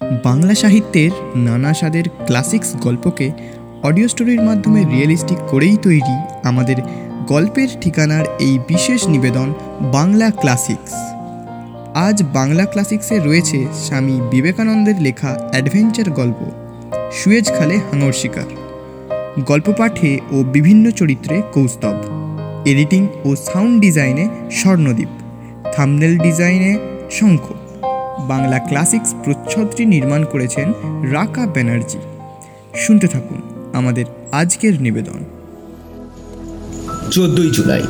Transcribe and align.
বাংলা 0.00 0.54
সাহিত্যের 0.54 1.10
নানা 1.36 1.74
স্বাদের 1.74 2.04
ক্লাসিক্স 2.26 2.76
গল্পকে 2.76 3.30
অডিও 3.82 4.08
স্টোরির 4.08 4.42
মাধ্যমে 4.42 4.84
রিয়েলিস্টিক 4.84 5.38
করেই 5.50 5.76
তৈরি 5.76 6.16
আমাদের 6.44 6.76
গল্পের 7.26 7.68
ঠিকানার 7.80 8.24
এই 8.40 8.58
বিশেষ 8.68 9.08
নিবেদন 9.08 9.52
বাংলা 9.92 10.30
ক্লাসিক্স 10.30 10.92
আজ 11.94 12.22
বাংলা 12.22 12.64
ক্লাসিক্সে 12.64 13.18
রয়েছে 13.18 13.66
স্বামী 13.74 14.20
বিবেকানন্দের 14.30 14.94
লেখা 15.00 15.48
অ্যাডভেঞ্চার 15.50 16.10
গল্প, 16.10 16.40
সুয়েজ 17.12 17.46
খালে 17.58 17.76
হাঙর 17.76 18.12
শিকার। 18.12 18.48
গল্প 19.44 19.72
পাঠে 19.78 20.18
ও 20.32 20.44
বিভিন্ন 20.52 20.90
চরিত্রে 20.90 21.42
কৌস্তব 21.52 21.96
এডিটিং 22.64 23.06
ও 23.24 23.36
সাউন্ড 23.36 23.80
ডিজাইনে 23.80 24.28
স্বর্ণদ্বীপ 24.50 25.08
থামনেল 25.72 26.18
ডিজাইনে 26.18 26.78
শঙ্খ। 27.10 27.44
বাংলা 28.18 28.58
ক্লাসিক্স 28.58 29.14
প্রচ্ছদটি 29.24 29.84
নির্মাণ 29.84 30.24
করেছেন 30.24 30.72
রাকা 31.12 31.46
ব্যানার্জি। 31.46 31.98
শুনতে 32.74 33.08
থাকুন 33.08 33.42
আমাদের 33.72 34.04
আজকের 34.32 34.82
নিবেদন। 34.82 35.24
চোদ্দই 37.10 37.50
জুলাই 37.50 37.82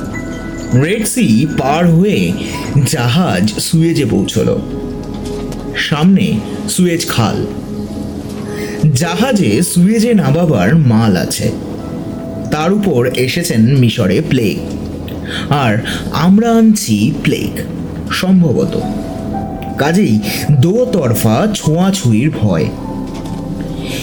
রেড 0.75 1.07
সি 1.07 1.47
পার 1.59 1.91
হয়ে 1.91 2.33
জাহাজ 2.85 3.59
সুয়েজে 3.59 4.05
পৌঁছল। 4.05 4.59
সামনে 5.77 6.41
সুয়েজ 6.69 7.09
খাল। 7.09 7.47
জাহাজে 8.93 9.63
সুয়েজে 9.63 10.15
নামাবার 10.15 10.77
মাল 10.77 11.17
আছে। 11.17 11.53
তার 12.51 12.73
উপর 12.73 13.07
এসেছেন 13.07 13.77
মিশরে 13.77 14.23
প্লেগ। 14.29 14.59
আর 15.53 15.87
আমরা 16.13 16.51
আনছি 16.53 17.15
প্লেগ, 17.23 17.61
সম্ভবত। 18.11 18.81
কাজেই 19.79 20.21
দোতরফা 20.51 21.47
ছোঁয়াছুঁয়ির 21.55 22.31
ভয়। 22.31 22.67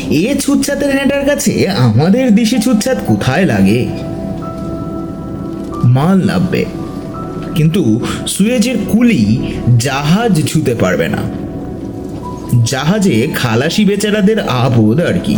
এ 0.09 0.35
ছুচ্ছাতের 0.39 0.95
নেটার 0.95 1.25
কাছে 1.25 1.69
আমাদের 1.69 2.36
দেশে 2.36 2.59
ছুচ্ছাত 2.59 2.97
কোথায় 3.08 3.45
লাগে? 3.45 3.88
মাল 5.83 6.17
নামবে। 6.23 6.66
কিন্তু 7.55 8.02
সুয়েজের 8.28 8.75
কুলি 8.88 9.53
জাহাজ 9.78 10.45
ছুতে 10.47 10.75
পারবে 10.75 11.08
না। 11.08 11.17
জাহাজে 12.66 13.28
খালাসি 13.35 13.85
বেচারাদের 13.85 14.39
আবোধ 14.39 15.00
আর 15.00 15.19
কি। 15.23 15.35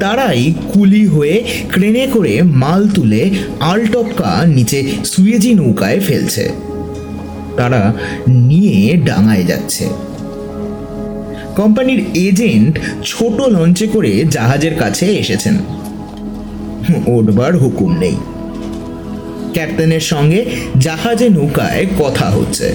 তারাই 0.00 0.54
কুলি 0.72 1.06
হয়ে 1.06 1.44
ক্রেনে 1.72 2.06
করে 2.06 2.42
মাল 2.42 2.88
তুলে 2.88 3.30
আলটপকা 3.60 4.46
নিচে 4.46 4.92
সুয়েজি 5.04 5.54
নৌকায় 5.54 6.00
ফেলছে। 6.00 6.73
তারা 7.56 7.94
নিয়ে 8.28 8.96
ডাঙায় 8.96 9.44
যাচ্ছে। 9.44 9.88
কোম্পানির 11.56 12.04
এজেন্ট 12.14 12.78
ছোট 13.04 13.40
লঞ্চে 13.40 13.86
করে 13.86 14.24
জাহাজের 14.30 14.74
কাছে 14.74 15.06
এসেছেন। 15.06 15.56
ওঠবার 17.06 17.58
হুকুম 17.58 17.98
নেই। 17.98 18.16
ক্যাপ্টেনের 19.52 20.00
সঙ্গে 20.00 20.44
জাহাজে 20.80 21.28
নৌকায় 21.28 21.86
কথা 21.98 22.26
হচ্ছে। 22.26 22.74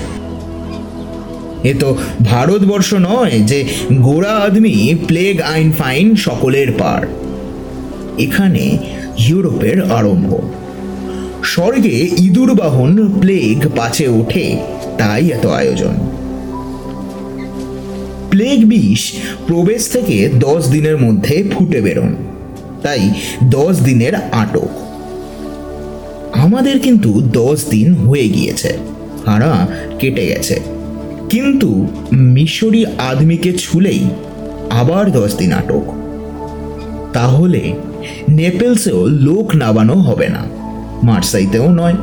এ 1.63 1.73
তো 1.79 1.97
ভারতবর্ষ 2.25 2.93
নয় 2.93 3.31
যে 3.31 3.65
গোড়া 3.93 4.31
আদমি, 4.31 4.95
প্লেগ 5.07 5.41
আইন 5.41 5.71
ফাইন 5.71 6.15
সকলের 6.15 6.71
পার। 6.71 7.07
এখানে 8.19 8.77
ইউরোপের 9.27 9.91
আরম্ভ। 9.91 10.39
স্বর্গে 11.43 12.09
ইঁদুর 12.17 12.53
বাহন 12.53 13.19
প্লেগ 13.19 13.67
পাছে 13.75 14.07
ওঠে, 14.07 14.57
তাই 14.97 15.29
এত 15.29 15.45
আয়োজন। 15.45 15.93
প্লেগ 18.29 18.65
বিষ 18.65 19.13
প্রবেশ 19.47 19.89
থেকে 19.89 20.29
দশ 20.39 20.67
দিনের 20.67 20.97
মধ্যে 20.97 21.43
ফুটে 21.51 21.81
বেরোন, 21.81 22.15
তাই 22.83 23.09
দশ 23.43 23.79
দিনের 23.79 24.15
আটক। 24.15 24.67
আমাদের 26.33 26.79
কিন্তু 26.79 27.21
দশ 27.21 27.65
দিন 27.69 27.93
হয়ে 27.93 28.29
গিয়েছে, 28.29 28.77
হারা 29.25 29.67
কেটে 29.99 30.27
গেছে। 30.27 30.59
কিন্তু 31.29 31.87
মিশরি 32.11 32.85
আদমিকে 32.85 33.53
ছুলেই 33.53 34.09
আবার 34.69 35.11
দশ 35.11 35.35
দিন 35.35 35.53
আটক। 35.53 35.83
তাহলে 37.13 37.73
নেপেলসেও 38.29 39.05
লোক 39.05 39.55
নামানো 39.55 39.93
হবে 39.93 40.29
না। 40.29 40.58
মার্সাইতেও 41.03 41.69
নয়। 41.71 41.93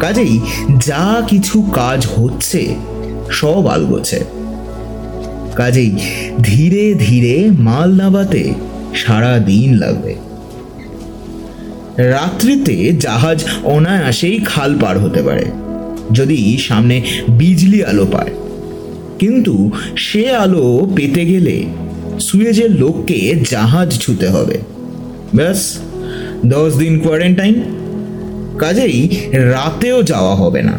কাজেই 0.00 0.40
যা 0.78 1.22
কিছু 1.28 1.62
কাজ 1.62 2.06
হচ্ছে, 2.16 2.74
সব 3.30 3.66
আলগোছে। 3.66 4.24
কাজেই 5.54 5.96
ধীরে 6.42 6.94
ধীরে 6.94 7.50
মাল 7.58 7.90
নামাতে 7.94 8.54
সারা 8.94 9.38
দিন 9.38 9.76
লাগবে। 9.76 10.14
রাত্রিতে 11.96 12.92
জাহাজ 13.00 13.44
অনায়াসেই 13.64 14.38
খাল 14.38 14.78
পার 14.78 14.98
হতে 14.98 15.22
পারে, 15.22 15.44
যদি 16.12 16.58
সামনে 16.58 17.02
বিজলি 17.28 17.84
আলো 17.84 18.06
পায়। 18.06 18.30
কিন্তু 19.18 19.70
সে 19.96 20.30
আলো 20.30 20.90
পেতে 20.96 21.24
গেলে 21.24 21.64
সুয়েজের 22.20 22.70
লোককে 22.70 23.34
জাহাজ 23.50 23.98
ছুতে 23.98 24.28
হবে। 24.28 24.58
ব্যাস, 25.34 25.78
দশ 26.46 26.74
দিন 26.74 26.98
কোয়ারেন্টাইন 26.98 27.62
কাজেই 28.62 29.08
রাতেও 29.32 30.02
যাওয়া 30.02 30.34
হবে 30.34 30.62
না। 30.62 30.72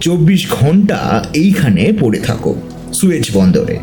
চব্বিশ 0.00 0.50
ঘণ্টা 0.50 1.24
এইখানে 1.34 1.92
পড়ে 2.00 2.20
থাকো, 2.20 2.54
সুয়েজ 2.92 3.30
বন্দরে। 3.32 3.78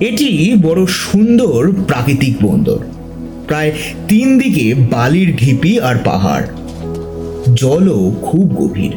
এটি 0.00 0.54
বড় 0.62 0.86
সুন্দর 0.86 1.72
প্রাকৃতিক 1.86 2.36
বন্দর। 2.42 2.78
প্রায় 3.46 3.72
তিন 4.08 4.38
দিকে 4.38 4.74
বালির 4.74 5.36
ঢিপি 5.36 5.80
আর 5.80 5.96
পাহাড়। 6.04 6.46
জলও 7.54 8.16
খুব 8.22 8.54
গভীর। 8.54 8.92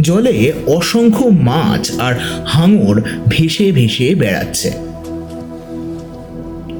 জলে 0.00 0.52
অসংখ্য 0.66 1.24
মাছ 1.24 2.00
আর 2.00 2.14
হাঙর 2.46 3.02
ভেসে 3.28 3.72
ভেসে 3.72 4.14
বেড়াচ্ছে। 4.14 4.72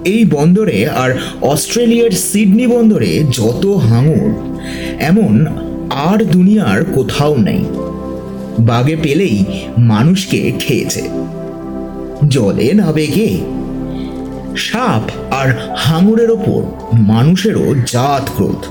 এই 0.05 0.25
বন্দরে 0.25 0.89
আর 0.89 1.11
অস্ট্রেলিয়ার 1.43 2.11
সিডনি 2.11 2.67
বন্দরে 2.67 3.25
যত 3.31 3.67
হাঙর, 3.67 4.31
এমন 5.01 5.47
আর 5.91 6.25
দুনিয়ার 6.25 6.85
কোথাও 6.85 7.37
নেই। 7.37 7.65
বাগে 8.59 8.97
পেলেই 9.03 9.45
মানুষকে 9.79 10.53
খেয়েছে। 10.59 11.09
জলে 12.29 12.73
নাবে 12.73 13.07
কে 13.07 13.41
সাপ 14.57 15.33
আর 15.33 15.49
হাঙরের 15.77 16.31
ওপর 16.31 16.93
মানুষেরও 16.99 17.75
জাত 17.87 18.31
ক্রোধ। 18.37 18.65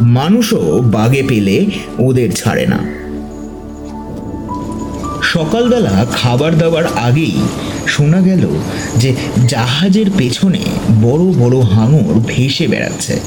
মানুষও 0.00 0.82
বাগে 0.82 1.22
পেলে 1.28 1.66
ওদের 1.98 2.32
ছাড়ে 2.32 2.66
না। 2.66 3.01
সকালবেলা 5.32 6.06
খাবার 6.12 6.58
দাবার 6.58 6.84
আগেই 6.96 7.40
শোনা 7.86 8.20
গেল 8.20 8.46
যে 8.96 9.16
জাহাজের 9.48 10.06
পেছনে 10.18 10.58
বড় 11.02 11.22
বড় 11.24 11.60
হাঙর 11.60 12.20
ভেসে 12.26 12.66
বেড়াচ্ছে। 12.68 13.20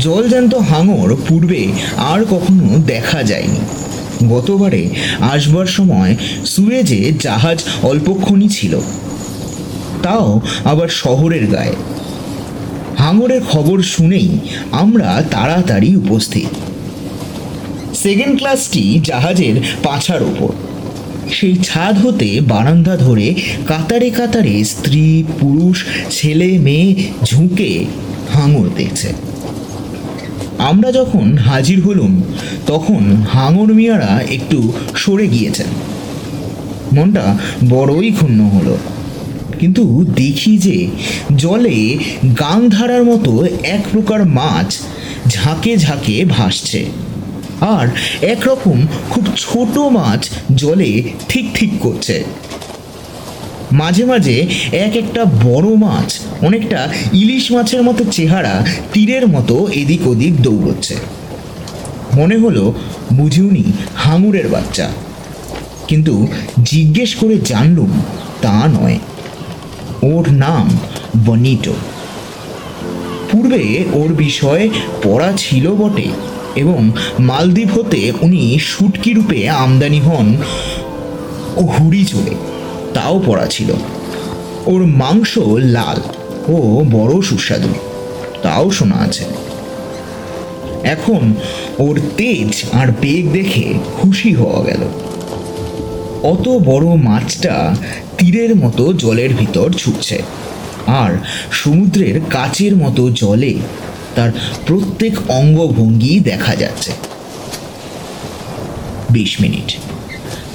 জলজান্ত 0.00 0.54
হাঙর 0.54 1.16
পূর্বে 1.28 1.72
আর 1.96 2.24
কখনো 2.24 2.78
দেখা 2.86 3.22
যায়নি। 3.22 3.60
গতবারে 4.28 4.90
আসবার 5.20 5.66
সময় 5.66 6.16
সুয়েজে 6.46 7.12
জাহাজ 7.20 7.62
অল্পক্ষণই 7.82 8.48
ছিল। 8.48 8.80
তাও 10.02 10.40
আবার 10.64 10.88
শহরের 10.88 11.46
গায়ে। 11.46 11.76
হাঙরের 12.98 13.40
খবর 13.52 13.82
শুনেই 13.82 14.38
আমরা 14.72 15.22
তাড়াতাড়ি 15.30 15.96
উপস্থিত। 15.96 16.54
সেকেন্ড 18.02 18.38
ক্লাসটি 18.38 19.00
জাহাজের 19.02 19.60
পাছার 19.82 20.22
ওপর 20.22 20.52
সেই 21.32 21.56
ছাদ 21.56 22.06
হতে 22.06 22.40
বারান্দা 22.40 22.96
ধরে 22.96 23.34
কাতারে 23.66 24.10
কাতারে 24.10 24.64
স্ত্রী, 24.64 25.24
পুরুষ, 25.40 25.84
ছেলে, 26.10 26.58
মেয়ে 26.58 26.94
ঝুঁকে 27.24 27.84
হাঙর 28.34 28.68
দেখছে। 28.76 29.12
আমরা 30.58 30.92
যখন 30.92 31.38
হাজির 31.38 31.80
হলুম, 31.82 32.22
তখন 32.66 33.16
হাঙর 33.32 33.74
মিয়ারা 33.74 34.20
একটু 34.30 34.72
সরে 34.96 35.26
গিয়েছেন। 35.28 35.66
মনটা 36.92 37.38
বড়ই 37.68 38.10
ক্ষুণ্ণ 38.12 38.40
হলো। 38.48 38.76
কিন্তু 39.58 40.04
দেখি 40.16 40.58
যে 40.58 40.86
জলে 41.36 41.98
গাংধারার 42.40 43.04
মতো 43.04 43.46
এক 43.62 43.80
প্রকার 43.92 44.24
মাছ 44.24 44.78
ঝাঁকে 45.28 45.76
ঝাঁকে 45.76 46.24
ভাসছে। 46.24 47.09
আর 47.60 47.88
একরকম 48.22 48.86
খুব 49.10 49.26
ছোট 49.36 49.78
মাছ 49.78 50.30
জলে 50.54 51.02
ঠিক 51.28 51.50
ঠিক 51.54 51.70
করছে। 51.80 52.24
মাঝে 53.72 54.04
মাঝে 54.04 54.46
এক 54.72 54.96
একটা 54.96 55.24
বড় 55.24 55.74
মাছ, 55.74 56.20
অনেকটা 56.42 56.88
ইলিশ 57.12 57.52
মাছের 57.52 57.82
মতো 57.82 58.04
চেহারা 58.04 58.66
তীরের 58.92 59.28
মতো 59.28 59.68
এদিক 59.68 60.06
ওদিক 60.06 60.42
দৌড়চ্ছে। 60.42 60.96
মনে 62.16 62.36
হলো 62.36 62.74
বুঝিউনি 63.12 63.64
হাঙুরের 63.94 64.48
বাচ্চা। 64.48 64.90
কিন্তু 65.88 66.28
জিজ্ঞেস 66.62 67.14
করে 67.14 67.38
জানলুম 67.38 67.90
তা 68.42 68.68
নয়। 68.68 68.98
ওর 70.02 70.32
নাম 70.32 70.78
বনিটো। 71.24 71.74
পূর্বে 73.32 73.84
ওর 73.92 74.14
বিষয়ে 74.14 74.68
পড়া 75.02 75.32
ছিল 75.36 75.70
বটে। 75.70 76.29
এবং 76.56 76.90
মালদ্বীপ 77.18 77.78
হতে 77.78 78.12
উনি 78.20 78.58
শুটকি 78.58 79.12
রূপে 79.12 79.48
আমদানি 79.48 80.00
হন 80.00 80.36
ও 81.56 81.60
হুড়ি 81.60 82.04
চলে। 82.04 82.34
তাও 82.94 83.22
পড়া 83.26 83.46
ছিল। 83.46 83.72
ওর 84.66 84.86
মাংস 84.86 85.38
লাল 85.56 86.00
ও 86.48 86.84
বড় 86.90 87.22
সুস্বাদু। 87.22 87.68
তাও 88.42 88.70
শোনা 88.70 88.96
আছে। 88.96 89.24
এখন 90.82 91.34
ওর 91.78 92.00
তেজ 92.16 92.64
আর 92.72 92.86
বেগ 93.00 93.32
দেখে 93.32 93.74
খুশি 94.02 94.34
হওয়া 94.34 94.64
গেল। 94.64 94.80
অত 96.22 96.48
বড় 96.48 96.96
মাছটা 96.96 97.76
তীরের 98.18 98.56
মতো 98.56 98.92
জলের 98.92 99.34
ভিতর 99.34 99.72
ছুটছে। 99.72 100.22
আর 100.86 101.12
সমুদ্রের 101.52 102.20
কাচের 102.30 102.76
মতো 102.76 103.10
জলে 103.10 103.54
তার 104.14 104.30
প্রত্যেক 104.66 105.12
অঙ্গভঙ্গি 105.28 106.20
দেখা 106.20 106.56
যাচ্ছে। 106.56 106.92
বিশ 109.10 109.40
মিনিট। 109.40 109.76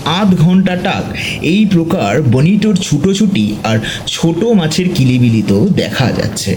আধ 0.05 0.35
ঘণ্টা 0.35 0.75
টাক। 0.75 1.05
এই 1.41 1.65
প্রকার 1.65 2.21
বনিটোর 2.21 2.75
ছুটোছুটি 2.75 3.55
আর 3.63 3.79
ছোট 4.07 4.43
মাছের 4.43 4.89
কিলিবিলি 4.95 5.43
তো 5.47 5.67
দেখা 5.75 6.11
যাচ্ছে। 6.11 6.55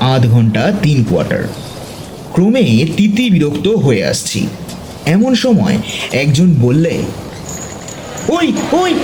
আধ 0.00 0.26
ঘণ্টা 0.26 0.72
তিন 0.82 1.04
কোয়ার্টার। 1.04 1.42
ক্রমে 2.32 2.86
তিতি 2.96 3.30
বিরক্ত 3.30 3.68
হয়ে 3.68 4.04
আসছি। 4.04 4.46
এমন 5.06 5.34
সময় 5.34 5.78
একজন 6.12 6.54
বললে, 6.60 7.02
ওই 8.28 8.52
ওই! 8.72 8.94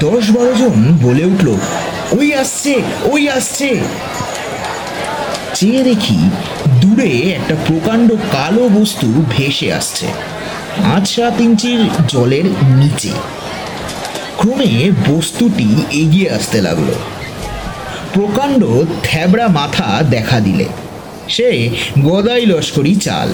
দশ 0.00 0.30
বারো 0.30 0.54
জন 0.54 0.96
বলে 1.02 1.24
উঠল, 1.24 1.48
ওই 2.12 2.34
আসছে 2.34 2.74
ওই 3.04 3.28
আসছে! 3.28 3.80
চেয়ে 5.54 5.82
দেখি 5.82 6.30
দূরে 6.80 7.10
একটা 7.10 7.54
প্রকাণ্ড 7.66 8.12
কালো 8.32 8.68
বস্তু 8.68 9.24
ভেসে 9.30 9.72
আসছে। 9.72 10.06
পাঁচ 10.78 11.16
সাত 11.16 11.40
ইঞ্চির 11.40 11.88
জলের 12.08 12.44
নিচে। 12.62 13.10
ক্রমে 14.38 14.90
বস্তুটি 15.08 15.76
এগিয়ে 15.90 16.30
আসতে 16.30 16.62
লাগল। 16.62 16.94
প্রকাণ্ড 18.12 18.66
থ্যাবড়া 19.02 19.48
মাথা 19.48 20.02
দেখা 20.10 20.40
দিলে। 20.40 20.64
সে 21.28 21.70
গদাই 22.02 22.46
লস্করি 22.46 22.96
চাল। 22.96 23.32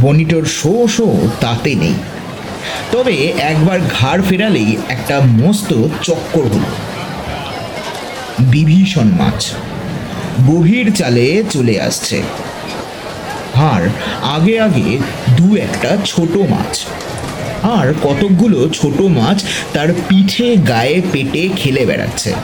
বনিটোর 0.00 0.44
শো 0.44 0.88
শো 0.88 1.28
তাতে 1.40 1.74
নেই। 1.74 1.94
তবে 2.92 3.32
একবার 3.38 3.80
ঘাড় 4.00 4.22
ফেরালেই 4.22 4.76
একটা 4.88 5.20
মস্ত 5.20 5.74
চক্কর 6.02 6.42
হল। 6.42 6.64
বিভীষণ 8.38 9.04
মাছ। 9.04 9.52
গভীর 10.48 10.92
চালে 10.94 11.44
চলে 11.50 11.80
আসছে। 11.80 12.22
আর 13.54 13.88
আগে 14.22 14.60
আগে 14.60 14.98
দু 15.36 15.56
একটা 15.56 15.96
ছোট 16.04 16.36
মাছ। 16.36 16.86
আর 17.62 17.94
কতকগুলো 18.02 18.70
ছোট 18.70 19.00
মাছ 19.00 19.44
তার 19.72 19.88
পিঠে, 20.08 20.56
গায়ে, 20.56 21.02
পেটে 21.12 21.48
খেলে 21.56 21.86
বেড়াচ্ছে। 21.86 22.34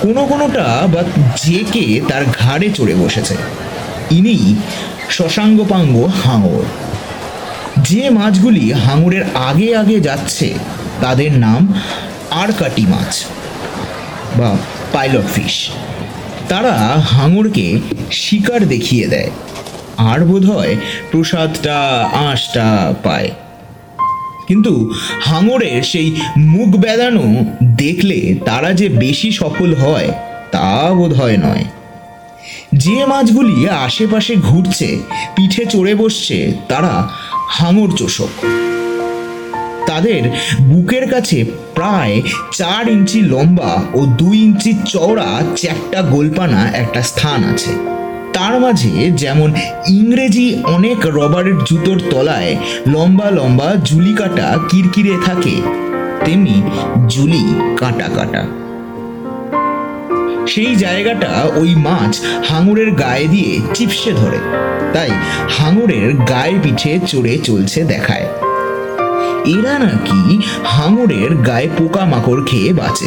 কোনো 0.00 0.26
কোনোটা 0.26 0.86
বা 0.94 1.02
জেকে 1.36 2.00
তার 2.08 2.24
ঘাড়ে 2.38 2.70
চড়ে 2.70 2.94
বসেছে। 2.94 3.36
ইনি 4.10 4.56
শশাঙ্গপাঙ্গ 5.10 6.10
হাঙর। 6.24 6.62
যে 7.78 8.10
মাছগুলি 8.10 8.72
হাঙরের 8.72 9.24
আগে 9.34 9.76
আগে 9.76 10.00
যাচ্ছে, 10.00 10.54
তাদের 11.00 11.32
নাম 11.32 11.74
আরকাটি 12.30 12.82
মাছ 12.82 13.24
বা 14.36 14.56
পাইলট 14.94 15.24
ফিশ। 15.34 15.68
তারা 16.48 16.72
হাঙরকে 17.10 17.80
শিকার 18.12 18.68
দেখিয়ে 18.68 19.06
দেয়। 19.06 19.30
আর 19.96 20.20
বোধহয় 20.20 20.76
প্রসাদটা, 21.10 22.08
আঁশটা 22.12 22.94
পায়। 23.02 23.30
কিন্তু 24.48 24.92
হাঙরের 25.22 25.82
সেই 25.82 26.16
মুখ 26.38 26.76
বেদানো 26.76 27.34
দেখলে 27.76 28.34
তারা 28.44 28.72
যে 28.72 28.88
বেশি 28.88 29.30
সফল 29.30 29.74
হয়, 29.74 30.12
তা 30.52 30.90
বোধ 30.94 31.12
হয় 31.12 31.36
নয়। 31.36 31.64
যে 32.72 33.06
মাছগুলি 33.06 33.68
আশেপাশে 33.68 34.36
ঘুরছে, 34.36 34.98
পিঠে 35.36 35.66
চড়ে 35.66 35.94
বসছে, 35.94 36.52
তারা 36.68 37.08
হাঙর 37.48 37.96
চোষক। 37.96 38.44
তাদের 39.94 40.24
বুকের 40.70 41.04
কাছে 41.10 41.38
প্রায় 41.74 42.14
চার 42.52 42.84
ইঞ্চি 42.88 43.20
লম্বা 43.32 43.72
ও 43.94 44.00
দুই 44.20 44.36
ইঞ্চি 44.46 44.72
চওড়া 44.92 45.28
চ্যাপটা 45.60 46.00
গোলপানা 46.14 46.60
একটা 46.82 47.00
স্থান 47.02 47.40
আছে। 47.52 47.72
তার 48.32 48.54
মাঝে 48.60 48.92
যেমন 49.22 49.50
ইংরেজি 49.98 50.46
অনেক 50.76 50.98
রবারের 51.18 51.56
জুতোর 51.68 51.98
তলায় 52.10 52.52
লম্বা 52.94 53.28
লম্বা 53.30 53.68
জুলি 53.88 54.14
কাটা 54.14 54.48
কিরকিরে 54.70 55.14
থাকে, 55.26 55.54
তেমনি 56.24 56.56
জুলি 57.08 57.44
কাটা 57.80 58.08
কাটা। 58.16 58.42
সেই 60.52 60.72
জায়গাটা 60.76 61.30
ওই 61.60 61.70
মাছ 61.86 62.12
হাঙরের 62.48 62.90
গায়ে 63.02 63.26
দিয়ে 63.28 63.52
চিপসে 63.74 64.12
ধরে, 64.20 64.40
তাই 64.94 65.10
হাঙরের 65.56 66.08
গায়ে 66.32 66.56
পিঠে 66.62 66.92
চড়ে 67.10 67.34
চলছে 67.38 67.80
দেখায়। 67.84 68.26
এরা 69.46 69.78
নাকি 69.78 70.38
হাঙরের 70.64 71.34
গায়ে 71.34 71.68
পোকামাকড় 71.78 72.44
খেয়ে 72.44 72.72
বাঁচে। 72.72 73.06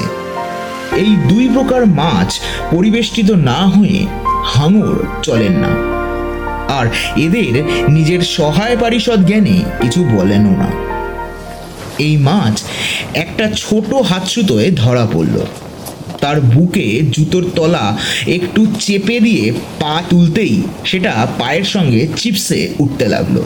এই 0.95 1.16
দুই 1.30 1.50
প্রকার 1.54 1.86
মাছ 1.86 2.39
পরিবেষ্টিত 2.72 3.31
না 3.31 3.68
হয়ে 3.68 4.06
হাঙর 4.45 4.95
চলেন 5.24 5.51
না। 5.51 5.69
আর 6.74 6.86
এদের 7.18 7.63
নিজের 7.89 8.22
সহায় 8.22 8.78
পারিষদ 8.78 9.25
জ্ঞানে 9.25 9.63
কিছু 9.81 10.04
বলেনও 10.04 10.50
না। 10.50 10.72
এই 12.00 12.18
মাছ 12.18 12.63
একটা 13.13 13.51
ছোট 13.56 13.94
হাতসুতোয় 13.94 14.72
ধরা 14.72 15.07
পড়ল। 15.13 15.45
তার 16.22 16.42
বুকে 16.42 17.01
জুতোর 17.12 17.45
তলা 17.56 17.98
একটু 18.28 18.66
চেপে 18.80 19.19
দিয়ে 19.19 19.54
পা 19.80 20.04
তুলতেই 20.10 20.62
সেটা 20.86 21.28
পায়ের 21.40 21.63
সঙ্গে 21.63 22.07
চিপসে 22.16 22.74
উঠতে 22.80 23.07
লাগল। 23.07 23.42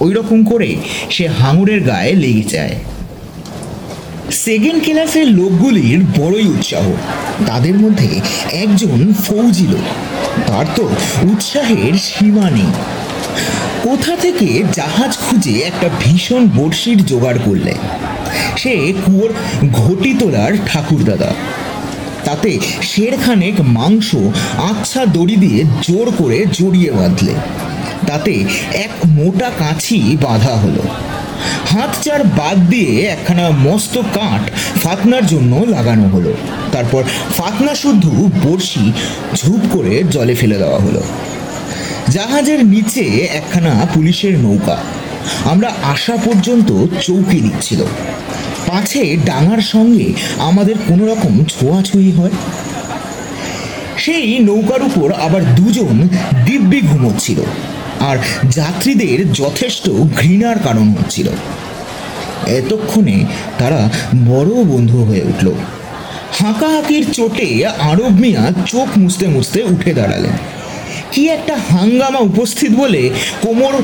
ওই 0.00 0.12
রকম 0.12 0.44
করে 0.44 0.76
সে 1.10 1.26
হাঙুরের 1.26 1.80
গায়ে 1.80 2.12
লেগে 2.12 2.42
যায়। 2.42 2.74
সেকেন্ড 4.30 4.82
ক্লাসের 4.84 5.26
লোকগুলির 5.26 6.00
বড়ই 6.18 6.48
উৎসাহ। 6.48 6.92
তাদের 7.46 7.74
মধ্যে 7.74 8.20
একজন 8.52 9.12
ফৌজি 9.12 9.66
লোক। 9.66 9.84
তার 10.48 10.66
তো 10.76 10.88
উৎসাহের 11.22 11.92
সীমা 11.98 12.50
নেই। 12.50 12.72
কোথা 13.82 14.16
থেকে 14.16 14.62
জাহাজ 14.72 15.18
খুঁজে 15.18 15.58
একটা 15.58 15.88
ভীষণ 16.00 16.48
বড়শির 16.56 17.06
জোগাড় 17.06 17.38
করলে? 17.44 17.74
সে 18.56 18.92
কুয়োর 19.06 19.32
ঘটি 19.72 20.14
তোলার 20.18 20.52
ঠাকুরদাদা। 20.66 21.34
তাতে 22.24 22.58
শেরখানেক 22.82 23.60
মাংস 23.60 24.14
আচ্ছা 24.56 25.06
দড়ি 25.06 25.36
দিয়ে 25.36 25.64
জোর 25.82 26.12
করে 26.18 26.46
জড়িয়ে 26.52 26.92
বাঁধলে। 26.92 27.34
তাতে 28.12 28.44
এক 28.74 28.90
মোটা 29.06 29.50
কাছি 29.58 30.16
বাঁধা 30.22 30.56
হলো। 30.56 30.82
হাত 31.70 31.90
চার 32.02 32.24
বাদ 32.24 32.58
দিয়ে 32.68 33.02
একখানা 33.04 33.50
মস্ত 33.50 33.98
কাঠ 33.98 34.50
ফাতনার 34.82 35.26
জন্য 35.26 35.64
লাগানো 35.68 36.08
হলো। 36.08 36.32
তারপর 36.72 37.02
ফাতনা 37.36 37.74
শুদ্ধ 37.74 38.06
বড়শি 38.44 38.92
ঝুপ 39.34 39.60
করে 39.72 40.04
জলে 40.10 40.34
ফেলে 40.34 40.58
দেওয়া 40.58 40.78
হলো। 40.78 41.02
জাহাজের 42.08 42.66
নিচে 42.66 43.00
একখানা 43.34 43.86
পুলিশের 43.94 44.38
নৌকা। 44.38 44.76
আমরা 45.44 45.72
আসা 45.82 46.16
পর্যন্ত 46.16 46.86
চৌকি 47.00 47.40
দিচ্ছিল। 47.40 47.84
পাছে 48.66 49.16
ডাঙার 49.24 49.60
সঙ্গে 49.60 50.12
আমাদের 50.38 50.74
কোনো 50.88 51.06
রকম 51.06 51.44
ছোঁয়াছুঁই 51.44 52.12
হয়। 52.12 52.34
সেই 53.98 54.38
নৌকার 54.38 54.82
উপর 54.82 55.12
আবার 55.12 55.54
দুজন 55.54 56.08
দিব্যি 56.44 56.80
ঘুমোচ্ছিল। 56.80 57.40
আর 58.02 58.18
যাত্রীদের 58.50 59.32
যথেষ্ট 59.32 59.90
ঘৃণার 59.90 60.58
কারণ 60.58 60.88
হচ্ছিল। 60.88 61.28
এতক্ষণে 62.46 63.24
তারা 63.58 63.90
বড় 64.26 64.64
বন্ধু 64.64 65.04
হয়ে 65.04 65.22
উঠল। 65.22 65.48
হাঁকাহাকির 66.32 67.12
চোটে 67.12 67.66
আরব 67.66 68.08
মিয়া 68.08 68.52
চোখ 68.66 68.88
মুছতে 68.98 69.26
মুছতে 69.26 69.62
উঠে 69.62 69.94
দাঁড়ালেন। 69.94 70.61
কি 71.12 71.22
একটা 71.28 71.54
হাঙ্গামা 71.70 72.18
উপস্থিত 72.18 72.72
বলে 72.72 73.10
কোমর 73.42 73.74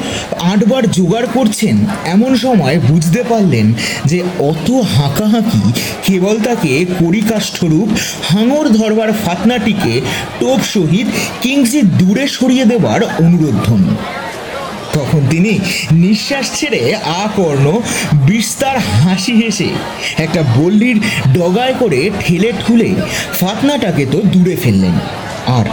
আটবার 0.52 0.90
জোগাড় 0.90 1.28
করছেন? 1.34 1.76
এমন 2.04 2.36
সময় 2.36 2.76
বুঝতে 2.80 3.22
পারলেন 3.22 3.66
যে 4.06 4.18
অত 4.50 4.68
হাঁকাহাঁকি 4.96 5.64
কেবল 6.06 6.36
তাকে 6.40 6.72
করিকাষ্ঠরূপ 7.00 7.88
হাঙর 8.30 8.66
ধরবার 8.68 9.10
ফাতনাটিকে 9.24 9.94
টোপ 10.40 10.60
সহিত 10.74 11.06
কিংসি 11.42 11.80
দূরে 11.82 12.24
সরিয়ে 12.28 12.64
দেবার 12.64 13.00
অনুরোধ 13.24 13.56
ধ্বনি 13.66 13.92
তখন 14.94 15.20
তিনি 15.30 15.52
নিঃশ্বাস 15.92 16.46
ছেড়ে 16.54 16.82
আকর্ণ, 17.24 17.66
বিস্তার 18.26 18.76
হাসি 18.78 19.34
হেসে 19.42 19.68
একটা 20.16 20.40
বল্লির 20.56 20.98
ডগায় 21.34 21.74
করে 21.78 22.10
ঠেলে 22.20 22.52
ঠুলে 22.66 22.90
ফাতনাটাকে 23.40 24.06
তো 24.12 24.18
দূরে 24.32 24.56
ফেললেন। 24.56 24.96
আর 25.56 25.66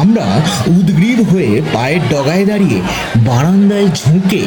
আমরা 0.00 0.26
উদ্গ্রীব 0.66 1.18
হয়ে 1.22 1.52
পায়ের 1.74 2.02
ডগায় 2.10 2.44
দাঁড়িয়ে 2.46 2.78
বারান্দায় 3.16 3.88
ঝুঁকে, 3.94 4.42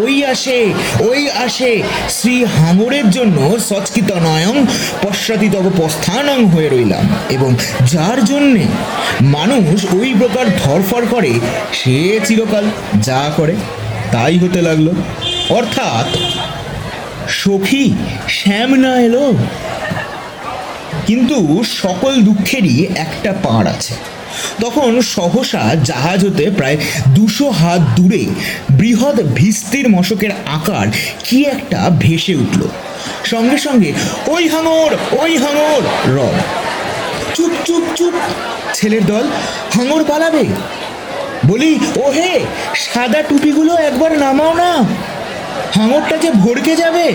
ওই 0.00 0.14
আসে 0.24 0.58
ওই 1.00 1.20
আসে, 1.44 1.72
শ্রী 2.10 2.44
হাঙরের 2.44 3.06
জন্য 3.10 3.38
সচকিত 3.68 4.10
নয়ং 4.12 4.56
পশ্চাতি 5.02 5.48
তব 5.48 5.64
প্রস্থানং 5.76 6.38
হয়ে 6.46 6.68
রইলাম। 6.68 7.04
এবং 7.30 7.50
যার 7.86 8.18
জন্যে 8.24 8.64
মানুষ 9.36 9.76
ওই 9.94 10.14
প্রকার 10.18 10.46
ধরফর 10.64 11.02
করে, 11.10 11.32
সে 11.72 12.20
চিরকাল 12.24 12.64
যা 13.02 13.22
করে 13.36 13.54
তাই 14.12 14.34
হতে 14.38 14.60
লাগল। 14.62 14.88
অর্থাৎ 15.50 16.08
সখী 17.40 17.86
শ্যাম 18.28 18.70
না 18.74 18.92
এলো। 19.00 19.26
কিন্তু 21.06 21.64
সকল 21.82 22.14
দুঃখেরই 22.22 22.86
একটা 22.96 23.34
পাড় 23.42 23.70
আছে। 23.70 23.94
তখন 24.60 25.00
সহসা 25.00 25.74
জাহাজ 25.84 26.26
হতে 26.26 26.50
প্রায় 26.50 26.76
দুশো 27.08 27.50
হাত 27.50 27.80
দূরে 27.80 28.26
বৃহৎ 28.70 29.14
ভিস্তির 29.14 29.88
মশকের 29.88 30.30
আকার 30.46 30.86
কি 31.24 31.44
একটা 31.44 31.90
ভেসে 31.98 32.34
উঠল। 32.34 32.68
সঙ্গে 33.24 33.58
সঙ্গে, 33.58 33.92
ওই 34.26 34.48
হাঙর 34.48 34.96
ওই 35.12 35.36
হাঙর! 35.36 35.82
রব। 36.16 36.32
চুপ 37.34 37.50
চুপ 37.64 37.82
চুপ, 37.96 38.14
ছেলের 38.74 39.06
দল, 39.06 39.24
হাঙর 39.74 40.04
পালাবে। 40.04 40.44
বলি 41.46 41.78
ও 41.96 42.10
হে 42.10 42.40
সাদা 42.74 43.22
টুপিগুলো 43.22 43.76
একবার 43.76 44.18
নামাও 44.18 44.54
না। 44.54 44.72
হাঙরটা 45.74 46.16
যে 46.16 46.30
ভরকে 46.30 46.76
যাবে। 46.76 47.12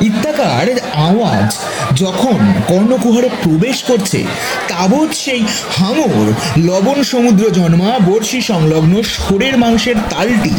ইত্যাকার 0.00 0.66
আওয়াজ 0.94 1.58
যখন 1.96 2.38
কর্ণকুহরে 2.68 3.28
প্রবেশ 3.42 3.82
করছে, 3.82 4.24
তাবৎ 4.68 5.14
সেই 5.14 5.44
হাঙর 5.76 6.32
লবণ 6.58 7.02
সমুদ্র 7.02 7.50
জন্মা 7.50 7.98
বর্ষি 7.98 8.40
সংলগ্ন 8.40 9.02
শোরের 9.02 9.58
মাংসের 9.58 9.94
তালটি 10.10 10.54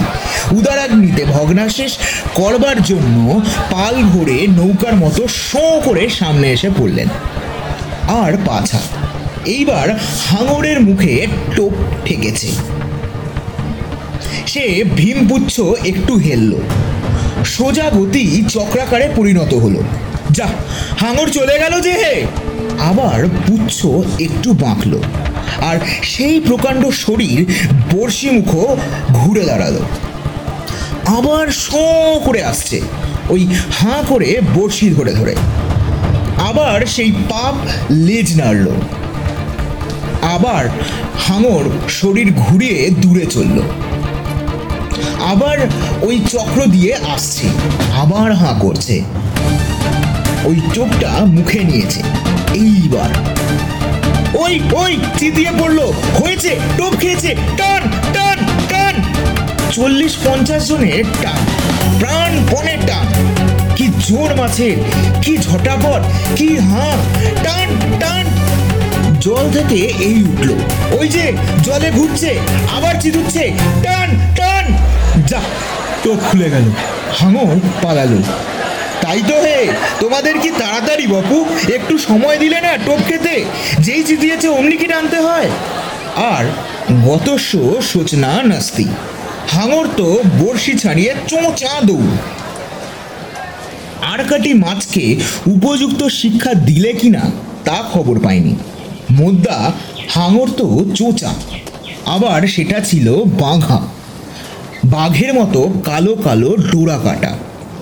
উদারাগ্নিতে 0.52 1.26
ভগ্নাশেষ 1.26 1.98
করবার 2.34 2.84
জন্য 2.84 3.42
পাল 3.72 4.04
ঘোরে 4.04 4.48
নৌকার 4.48 4.96
মতো 4.96 5.28
শোঁ 5.28 5.82
করে 5.82 6.10
সামনে 6.10 6.52
এসে 6.52 6.70
পড়লেন। 6.78 7.08
আর 8.08 8.38
পাছা, 8.46 8.80
এইবার 9.46 9.90
হাঙরের 10.30 10.82
মুখে 10.82 11.28
টোপ 11.56 11.72
ঠেকেছে। 12.06 12.48
সে 14.48 14.84
ভীমপুচ্ছ 14.96 15.62
একটু 15.86 16.16
হেলল। 16.16 16.54
সোজা 17.46 17.90
গতি 17.90 18.44
চক্রাকারে 18.50 19.10
পরিণত 19.16 19.54
হলো। 19.54 19.84
যা, 20.32 20.48
হাঙর 21.00 21.28
চলে 21.28 21.60
গেল 21.60 21.82
যে 21.82 21.94
হে! 21.94 22.26
আবার 22.80 23.28
পুচ্ছ 23.48 23.86
একটু 24.22 24.54
বাঁকলো। 24.54 25.00
আর 25.62 25.80
সেই 26.04 26.40
প্রকাণ্ড 26.40 26.90
শরীর 26.90 27.46
বর্ষিমুখ 27.96 28.56
ঘুরে 29.14 29.46
দাঁড়াল। 29.46 29.80
আবার 31.06 31.48
শো 31.48 32.22
করে 32.26 32.44
আসছে, 32.44 32.82
ওই 33.30 33.46
হাঁ 33.80 34.04
করে 34.08 34.42
বড়শি 34.56 34.90
ধরে 34.90 35.14
ধরে। 35.14 35.36
আবার 36.38 36.86
সেই 36.86 37.12
পাপ 37.12 37.54
লেজ 37.92 38.42
নাড়ল। 38.42 38.68
আবার 40.22 40.70
হাঙর 41.20 41.90
শরীর 41.90 42.34
ঘুরিয়ে 42.36 42.90
দূরে 42.90 43.26
চলল। 43.26 43.62
আবার 45.32 45.58
ওই 46.02 46.16
চক্র 46.34 46.60
দিয়ে 46.66 46.96
আসছে, 47.16 47.48
আবার 48.02 48.34
হাঁ 48.34 48.56
করছে। 48.60 48.96
ওই 50.46 50.58
চোখটা 50.76 51.12
মুখে 51.26 51.64
নিয়েছে, 51.64 52.02
এইবার। 52.54 53.12
ওই 54.44 54.54
ওই, 54.74 54.98
চিতিয়ে 55.20 55.52
পড়ল, 55.60 55.80
হয়েছে, 56.20 56.52
টোপ 56.78 56.94
খেয়েছে, 57.02 57.36
টান 57.58 57.82
টান 58.14 58.38
টান। 58.72 58.96
চল্লিশ 59.72 60.14
পঞ্চাশ 60.26 60.68
জনের 60.68 61.06
টান, 61.24 61.42
প্রাণ 62.00 62.32
পণের 62.52 62.82
টান। 62.88 63.08
কি 63.76 63.88
জোর 64.08 64.30
মাছের, 64.36 64.78
কি 65.24 65.38
ঝটাপট, 65.38 66.02
কি 66.38 66.50
হাঁ 66.58 66.96
টান 67.44 67.70
টান। 68.02 68.26
জল 69.20 69.46
থেকে 69.52 69.80
এই 70.08 70.24
উঠল, 70.24 70.50
ওই 71.00 71.08
যে 71.08 71.26
জলে 71.64 71.92
ঘুরছে, 71.92 72.32
আবার 72.76 72.94
চিদুচ্ছে 73.02 73.44
টান 73.84 74.10
টান। 74.36 74.66
যা 75.28 75.42
টোপ 76.04 76.20
খুলে 76.32 76.50
গেল। 76.50 76.64
হাঙর 77.14 77.60
পালালো। 77.82 78.18
তাই 79.02 79.24
তো 79.28 79.42
হে, 79.42 79.68
তোমাদের 80.00 80.40
কি 80.40 80.52
তাড়াতাড়ি 80.60 81.08
বাপু? 81.08 81.46
একটু 81.74 81.98
সময় 81.98 82.38
দিলে 82.38 82.62
না 82.62 82.78
টোপ 82.78 83.00
খেতে? 83.08 83.46
যেই 83.80 84.04
জিতিয়েছে 84.04 84.48
অমনি 84.48 84.78
কি 84.78 84.88
টানতে 84.88 85.20
হয়? 85.20 85.50
আর 86.16 86.46
গত 87.08 87.22
গতস্য 87.26 87.82
সোচনা 87.82 88.44
নাস্তি। 88.44 88.86
হাঙর 89.50 89.88
তো 89.98 90.24
বড়শি 90.40 90.78
ছাড়িয়ে 90.78 91.16
চোঁচা 91.28 91.82
দৌড়। 91.84 92.18
আরকাটি 94.02 94.54
মাছকে 94.54 95.16
উপযুক্ত 95.48 96.04
শিক্ষা 96.04 96.54
দিলে 96.54 96.94
কিনা 96.94 97.32
তা 97.66 97.84
খবর 97.94 98.20
পাইনি। 98.20 98.56
মোদ্দা 99.12 99.72
হাঙর 100.10 100.50
তো 100.58 100.86
চোঁচা। 100.96 101.34
আবার 102.06 102.48
সেটা 102.48 102.80
ছিল 102.80 103.16
বাঘা। 103.16 103.88
বাঘের 104.90 105.34
মতো 105.34 105.70
কালো 105.84 106.16
কালো 106.16 106.58
ডোরা 106.72 107.00
কাটা। 107.04 107.38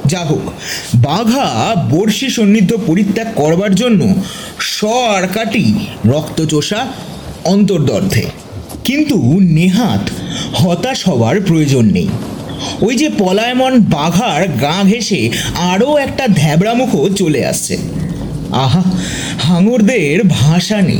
যা 0.06 0.20
হোক, 0.20 0.52
বাঘা 0.96 1.76
বর্ষি 1.90 2.30
সন্নিধ্য 2.30 2.78
পরিত্যাগ 2.88 3.28
করবার 3.36 3.76
জন্য 3.76 4.14
স 4.60 4.84
আর 4.84 5.28
কাটি 5.28 5.74
রক্তচোষা 6.06 6.88
অন্তর্দর্থে 7.44 8.24
কিন্তু 8.84 9.40
নেহাত 9.42 10.10
হতাশ 10.54 11.08
হওয়ার 11.08 11.42
প্রয়োজন 11.42 11.86
নেই। 11.86 12.08
ওই 12.82 12.96
যে 12.96 13.10
পলায়মন 13.20 13.80
বাঘার 13.80 14.48
গা 14.48 14.84
ঘেঁষে 14.84 15.30
আরও 15.56 15.98
একটা 15.98 16.28
ধ্যাবড়ামুখও 16.28 17.10
চলে 17.10 17.46
আসছে। 17.46 17.78
আহা, 18.52 18.84
হাঙরদের 19.40 20.20
ভাষা 20.30 20.82
নেই। 20.82 21.00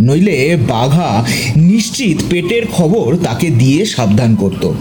নইলে 0.00 0.56
বাঘা 0.68 1.24
নিশ্চিত 1.56 2.22
পেটের 2.30 2.62
খবর 2.66 3.16
তাকে 3.16 3.50
দিয়ে 3.50 3.84
সাবধান 3.84 4.34
করতো। 4.34 4.74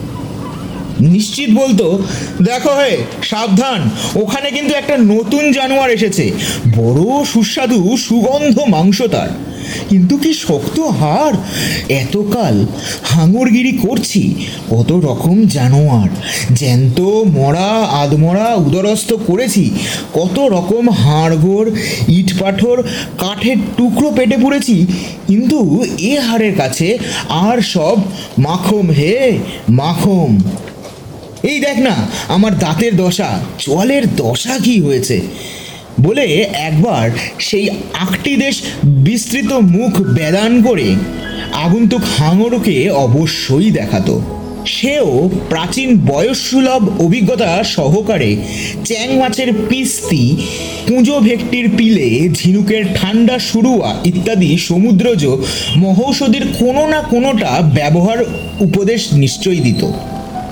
নিশ্চিত 1.02 1.50
বলতো, 1.54 2.00
দেখো 2.44 2.70
হে, 2.70 2.98
সাবধান, 3.24 3.90
ওখানে 4.16 4.52
কিন্তু 4.52 4.74
একটা 4.74 4.98
নতুন 4.98 5.52
জানোয়ার 5.52 5.92
এসেছে, 5.92 6.32
বড় 6.78 7.26
সুস্বাদু 7.26 7.98
সুগন্ধ 7.98 8.60
মাংস 8.60 9.02
তার। 9.02 9.30
কিন্তু 9.90 10.18
কি 10.18 10.34
শক্ত 10.34 10.80
হাড়? 10.80 11.38
এতকাল 11.90 12.66
হাঙরগিরি 13.04 13.72
করছি, 13.72 14.36
কত 14.70 14.92
রকম 14.92 15.46
জানোয়ার, 15.46 16.10
জ্যান্ত, 16.56 17.02
মরা, 17.26 17.72
আধমরা, 17.74 18.56
উদরস্থ 18.56 19.14
করেছি, 19.14 19.72
কত 20.14 20.40
রকম 20.40 20.90
হাড়গোড়, 20.90 21.72
ইট 22.08 22.40
পাথর, 22.40 22.84
কাঠের 23.18 23.58
টুকরো 23.78 24.12
পেটে 24.12 24.38
পুড়েছি 24.38 24.86
কিন্তু 25.28 25.84
এ 26.00 26.20
হাড়ের 26.20 26.56
কাছে 26.56 26.98
আর 27.30 27.62
সব 27.62 27.98
মাখম 28.38 28.92
হে, 28.92 29.40
মাখম। 29.70 30.40
এই 31.44 31.60
দেখ 31.60 31.78
না, 31.80 31.96
আমার 32.28 32.60
দাঁতের 32.60 32.96
দশা, 32.98 33.40
জলের 33.60 34.04
দশা 34.16 34.60
কি 34.64 34.82
হয়েছে? 34.82 35.22
বলে 36.00 36.26
একবার 36.54 37.10
সেই 37.40 37.70
আটটি 37.94 38.36
দেশ 38.36 38.56
বিস্তৃত 38.86 39.52
মুখ 39.54 40.02
বেদান 40.02 40.62
করে 40.62 40.96
আগন্তুক 41.54 42.02
হাঙরকে 42.18 42.90
অবশ্যই 42.90 43.72
দেখাতো। 43.72 44.22
সেও 44.66 45.30
প্রাচীন 45.50 45.90
বয়সসুলভ 45.98 47.02
অভিজ্ঞতা 47.02 47.64
সহকারে 47.64 48.36
চ্যাং 48.86 49.10
মাছের 49.18 49.54
পিস্তি 49.70 50.38
পুঁজো 50.88 51.20
ভেকটির 51.20 51.68
পিলে, 51.78 52.30
ঝিনুকের 52.34 52.84
ঠান্ডা 52.96 53.40
শুরুয়া 53.40 53.90
ইত্যাদি 54.06 54.58
সমুদ্রজ 54.58 55.26
মহৌষধির 55.78 56.46
কোনো 56.60 56.88
না 56.88 57.02
কোনোটা 57.02 57.62
ব্যবহার 57.62 58.20
উপদেশ 58.60 59.14
নিশ্চয়ই 59.14 59.60
দিত। 59.60 59.84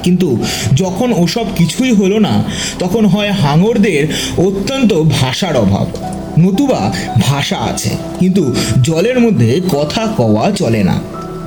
কিন্তু 0.03 0.29
যখন 0.73 1.09
ওসব 1.13 1.45
কিছুই 1.55 1.91
হলো 1.91 2.19
না, 2.19 2.43
তখন 2.79 3.05
হয় 3.05 3.31
হাঙরদের 3.31 4.03
অত্যন্ত 4.37 4.91
ভাষার 4.93 5.55
অভাব। 5.57 5.87
নতুবা 6.39 6.81
ভাষা 7.19 7.57
আছে, 7.57 7.91
কিন্তু 8.19 8.43
জলের 8.81 9.19
মধ্যে 9.19 9.61
কথা 9.71 10.07
কওয়া 10.17 10.51
চলে 10.51 10.83
না। 10.83 10.97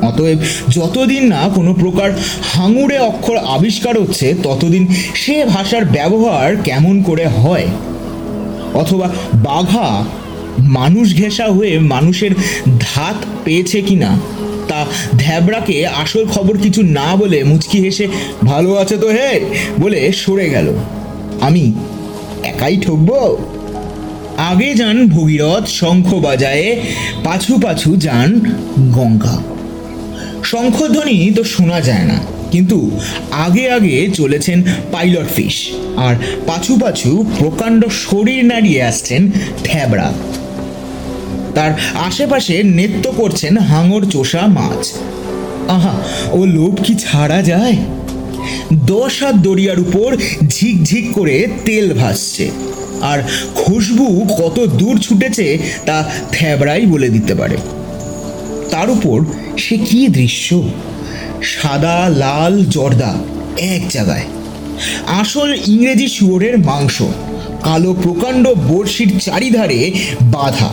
অতএব 0.09 0.38
যতদিন 0.68 1.23
না 1.26 1.40
কোনো 1.54 1.75
প্রকার 1.75 2.11
হাঙুরে 2.52 2.99
অক্ষর 2.99 3.37
আবিষ্কার 3.37 3.94
হচ্ছে, 4.02 4.35
ততদিন 4.42 4.87
সে 5.14 5.37
ভাষার 5.44 5.85
ব্যবহার 5.85 6.49
কেমন 6.56 7.02
করে 7.02 7.26
হয়? 7.26 7.66
অথবা 8.75 9.06
বাঘা 9.35 10.04
মানুষ 10.59 11.06
ঘেঁষা 11.16 11.47
হয়ে 11.47 11.78
মানুষের 11.78 12.32
ধাত 12.80 13.16
পেয়েছে 13.44 13.78
কিনা? 13.82 14.11
তা 14.72 14.80
ধ্যাবড়াকে 15.24 15.76
আসল 16.02 16.22
খবর 16.34 16.54
কিছু 16.64 16.80
না 16.98 17.08
বলে 17.20 17.38
মুচকি 17.50 17.78
হেসে, 17.84 18.06
ভালো 18.50 18.70
আছে 18.82 18.96
তো 19.02 19.08
হে? 19.16 19.30
বলে 19.82 19.98
সরে 20.22 20.46
গেল। 20.54 20.68
আমি 21.46 21.64
একাই 22.50 22.74
ঠকবো? 22.84 23.20
আগে 24.50 24.70
যান 24.80 24.96
ভগীরথ 25.14 25.64
শঙ্খ 25.80 26.08
বাজায়ে 26.26 26.68
পাছু 27.26 27.52
পাছু 27.64 27.90
যান 28.06 28.30
গঙ্গা। 28.96 29.36
শঙ্খধ্বনি 30.50 31.16
তো 31.36 31.42
শোনা 31.54 31.78
যায় 31.88 32.06
না, 32.10 32.18
কিন্তু 32.52 32.78
আগে 33.44 33.64
আগে 33.76 33.94
চলেছেন 34.18 34.58
পাইলট 34.92 35.28
ফিশ। 35.36 35.56
আর 36.04 36.14
পাছু 36.48 36.72
পাছু 36.82 37.10
প্রকাণ্ড 37.40 37.80
শরীর 38.04 38.40
নাড়িয়ে 38.50 38.80
আসছেন 38.90 39.22
থ্যাবড়া 39.66 40.08
তার 41.54 41.71
আশেপাশে 41.94 42.62
নৃত্য 42.62 43.12
করছেন 43.12 43.59
হাঙর 43.59 44.04
চোষা 44.11 44.47
মাছ। 44.47 44.92
আহা, 45.68 45.94
ও 46.32 46.44
লোভ 46.44 46.82
কি 46.85 46.94
ছাড়া 46.94 47.42
যায়? 47.42 47.76
দশ 48.75 49.23
হাত 49.23 49.35
দরিয়ার 49.35 49.80
উপর 49.80 50.16
ঝিকঝিক 50.49 51.12
করে 51.12 51.47
তেল 51.64 51.94
ভাসছে। 51.94 52.50
আর 53.00 53.23
খুশবু 53.54 54.26
কত 54.38 54.61
দূর 54.61 54.99
ছুটেছে 54.99 55.59
তা 55.87 56.11
থ্যাবড়াই 56.32 56.87
বলে 56.87 57.09
দিতে 57.09 57.35
পারে। 57.35 57.56
তার 58.71 58.90
উপর 58.90 59.25
সে 59.59 59.76
কি 59.78 60.09
দৃশ্য? 60.09 60.68
সাদা, 61.42 62.09
লাল, 62.09 62.64
জর্দা, 62.64 63.14
এক 63.59 63.88
জায়গায়। 63.88 64.25
আসল 65.06 65.54
ইংরেজি 65.66 66.09
শুয়োরের 66.09 66.59
মাংস, 66.59 67.02
কালো 67.62 67.97
প্রকাণ্ড 68.02 68.49
বড়শির 68.49 69.21
চারিধারে 69.21 69.92
বাধা। 70.23 70.71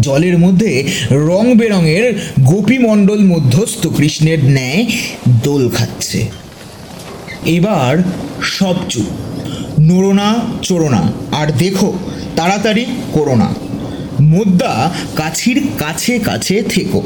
জলের 0.00 0.38
মধ্যে 0.38 0.88
রং 1.10 1.54
বেরঙের 1.54 2.18
গোপীমণ্ডল 2.40 3.24
মধ্যস্থ 3.24 3.86
কৃষ্ণের 3.86 4.44
ন্যায় 4.44 4.86
দোল 5.42 5.68
খাচ্ছে। 5.68 6.30
এবার 7.46 7.96
সব 8.42 8.74
চুপ। 8.88 9.06
নড়োনা 9.80 10.40
চোরোনা, 10.62 11.12
আর 11.32 11.52
দেখো, 11.58 11.98
তাড়াতাড়ি 12.36 12.86
করো 13.12 13.34
না। 13.34 13.54
মোদ্দা 14.20 14.92
কাছির 15.16 15.66
কাছে 15.78 16.18
কাছে 16.18 16.62
থেকো। 16.62 17.02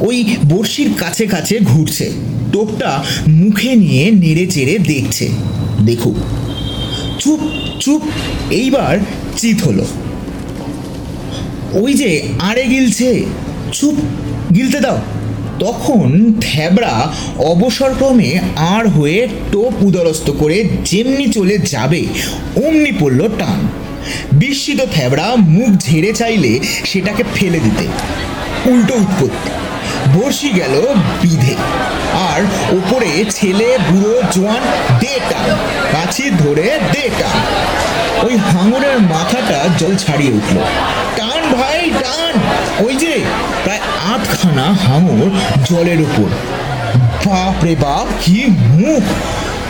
ওই 0.00 0.36
বড়শির 0.48 0.94
কাছে 0.96 1.26
কাছে 1.26 1.60
ঘুরছে। 1.60 2.12
টোপটা 2.52 3.04
মুখে 3.28 3.74
নিয়ে 3.74 4.10
নেড়ে 4.10 4.46
চেড়ে 4.46 4.78
দেখছে। 4.78 5.28
দেখুক। 5.86 6.16
চুপ 7.18 7.40
চুপ, 7.80 8.02
এইবার 8.50 8.98
চিত 9.36 9.62
হলো। 9.62 9.86
ওই 11.74 11.94
যে 11.94 12.22
আড়ে 12.38 12.64
গিলছে। 12.64 13.24
চুপ, 13.72 13.94
গিলতে 14.54 14.80
দাও। 14.80 14.98
তখন 15.58 16.34
থ্যাবড়া 16.40 17.12
অবসরক্রমে 17.38 18.40
আর 18.56 18.88
হয়ে 18.88 19.28
টোপ 19.52 19.72
উদরস্ত 19.82 20.30
করে 20.30 20.68
যেমনি 20.84 21.32
চলে 21.32 21.58
যাবে, 21.58 22.06
অমনি 22.56 22.92
পড়ল 23.00 23.28
টান। 23.38 23.68
বিস্মিত 24.32 24.80
থ্যাবড়া 24.92 25.34
মুখ 25.36 25.78
ঝেড়ে 25.78 26.12
চাইলে 26.12 26.60
সেটাকে 26.84 27.24
ফেলে 27.34 27.60
দিতে। 27.60 27.86
উল্টো 28.70 28.94
উৎপত্তি। 28.94 29.50
বর্ষি 30.14 30.50
গেল 30.50 30.94
বিধে। 31.22 31.54
আর 32.12 32.42
ওপরে 32.72 33.24
ছেলে, 33.30 33.78
বুড়ো, 33.90 34.22
জোয়ান 34.32 34.62
দে 35.00 35.20
টান 35.30 35.56
কাছি 35.92 36.30
ধরে 36.30 36.78
দে 36.92 37.10
টান 37.18 38.26
ওই 38.26 38.36
হাঙরের 38.36 39.00
মাথাটা 39.00 39.68
জল 39.78 39.96
ছাড়িয়ে 39.96 40.32
উঠল। 40.32 40.56
ভাই 41.54 41.90
টান 41.90 42.40
ওই 42.86 42.94
যে, 42.94 43.20
প্রায় 43.64 43.80
আধখানা 44.14 44.62
হাঙর 44.62 45.30
জলের 45.64 46.00
উপর। 46.00 46.28
বাপ 47.26 47.64
রে 47.64 47.76
বাপ, 47.80 48.06
কি 48.20 48.44
মুখ। 48.48 49.02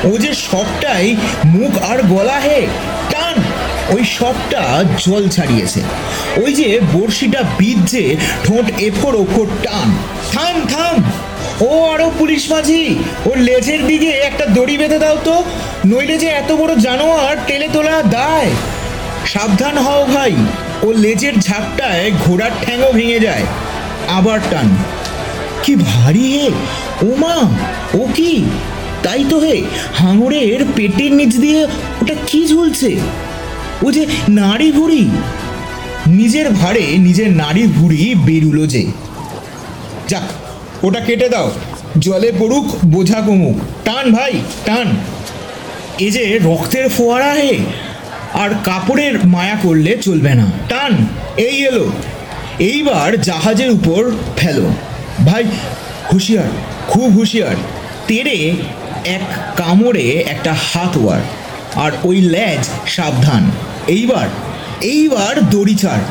ও 0.07 0.19
যে 0.19 0.35
সবটাই 0.35 1.17
মুখ 1.45 1.83
আর 1.83 2.03
গলা 2.03 2.41
হে, 2.41 2.67
টান। 3.11 3.43
ওই 3.89 4.05
সবটা 4.05 4.85
জল 4.99 5.29
ছাড়িয়েছে। 5.29 5.83
ওই 6.37 6.53
যে 6.53 6.81
বড়শিটা 6.93 7.43
বিধছে, 7.59 8.17
ঠোঁট 8.45 8.81
এফোর 8.81 9.17
ওফোর 9.17 9.47
টান। 9.63 9.97
থাম 10.33 10.67
থাম। 10.67 11.05
ও 11.67 11.91
আরও 11.91 12.11
পুলিশ 12.19 12.51
মাঝি 12.51 12.99
ওর 13.27 13.39
লেজের 13.39 13.87
দিকে 13.87 14.07
একটা 14.07 14.47
দড়ি 14.47 14.79
বেঁধে 14.79 14.99
দাও 14.99 15.17
তো। 15.25 15.45
নইলে 15.87 16.19
যে 16.19 16.27
এত 16.27 16.53
বড় 16.53 16.75
জানোয়ার 16.77 17.37
টেলে 17.47 17.69
তোলা 17.73 18.03
দায়। 18.03 18.51
সাবধান 19.27 19.79
হও 19.79 20.05
ভাই। 20.05 20.35
ও 20.85 20.93
লেজের 20.93 21.41
ঝাপটায় 21.41 22.13
ঘোড়ার 22.27 22.51
ঠ্যাংও 22.63 22.93
ভেঙে 22.93 23.21
যায়। 23.21 23.43
আবার 24.09 24.41
টান। 24.51 24.77
কি 25.63 25.77
ভারী 25.77 26.39
হে! 26.39 26.51
ও 27.03 27.17
মা! 27.17 27.37
ও 27.95 28.09
কি? 28.15 28.45
তাই 29.03 29.25
তো 29.31 29.39
হে, 29.39 29.63
হাঙরের 29.95 30.65
পেটের 30.77 31.13
নিচ 31.13 31.37
দিয়ে 31.37 31.65
ওটা 32.03 32.15
কি 32.27 32.47
ঝুলছে? 32.47 32.97
ও 33.83 33.93
যে 33.93 34.07
নাড়ি 34.29 34.73
ভুড়ি। 34.73 35.11
নিজের 36.07 36.51
ভারে 36.51 36.87
নিজের 36.99 37.33
নাড়ি 37.33 37.67
ভুড়ি 37.67 38.15
বেরুলো 38.15 38.67
যে। 38.67 38.87
যাক, 40.09 40.23
ওটা 40.85 41.01
কেটে 41.01 41.29
দাও। 41.29 41.51
জলে 41.99 42.33
পড়ুক, 42.39 42.67
বোঝা 42.85 43.21
কমুক। 43.21 43.57
টান 43.85 44.13
ভাই, 44.13 44.33
টান। 44.65 44.97
এ 45.99 46.11
যে 46.11 46.39
রক্তের 46.45 46.89
ফোয়ারা 46.89 47.33
হে! 47.33 47.59
আর 48.35 48.51
কাপড়ের 48.65 49.27
মায়া 49.27 49.57
করলে 49.63 49.99
চলবে 50.03 50.35
না। 50.35 50.47
টান, 50.69 51.07
এই 51.37 51.65
এলো। 51.65 51.93
এইবার 52.59 53.21
জাহাজের 53.21 53.71
উপর 53.71 54.11
ফেলো। 54.37 54.67
ভাই, 55.27 55.45
হুঁশিয়ার, 56.13 56.49
খুব 56.89 57.13
হুঁশিয়ার। 57.13 57.57
তেরে 58.07 58.53
এক 59.05 59.25
কামড়ে 59.57 60.07
একটা 60.29 60.55
হাত 60.73 60.97
ওয়ার, 60.97 61.21
আর 61.75 61.93
ওই 62.05 62.21
ল্যাজ 62.21 62.69
সাবধান। 62.87 63.51
এইবার 63.87 64.29
এইবার 64.81 65.51
দড়ি 65.51 65.75
ছাড়। 65.75 66.05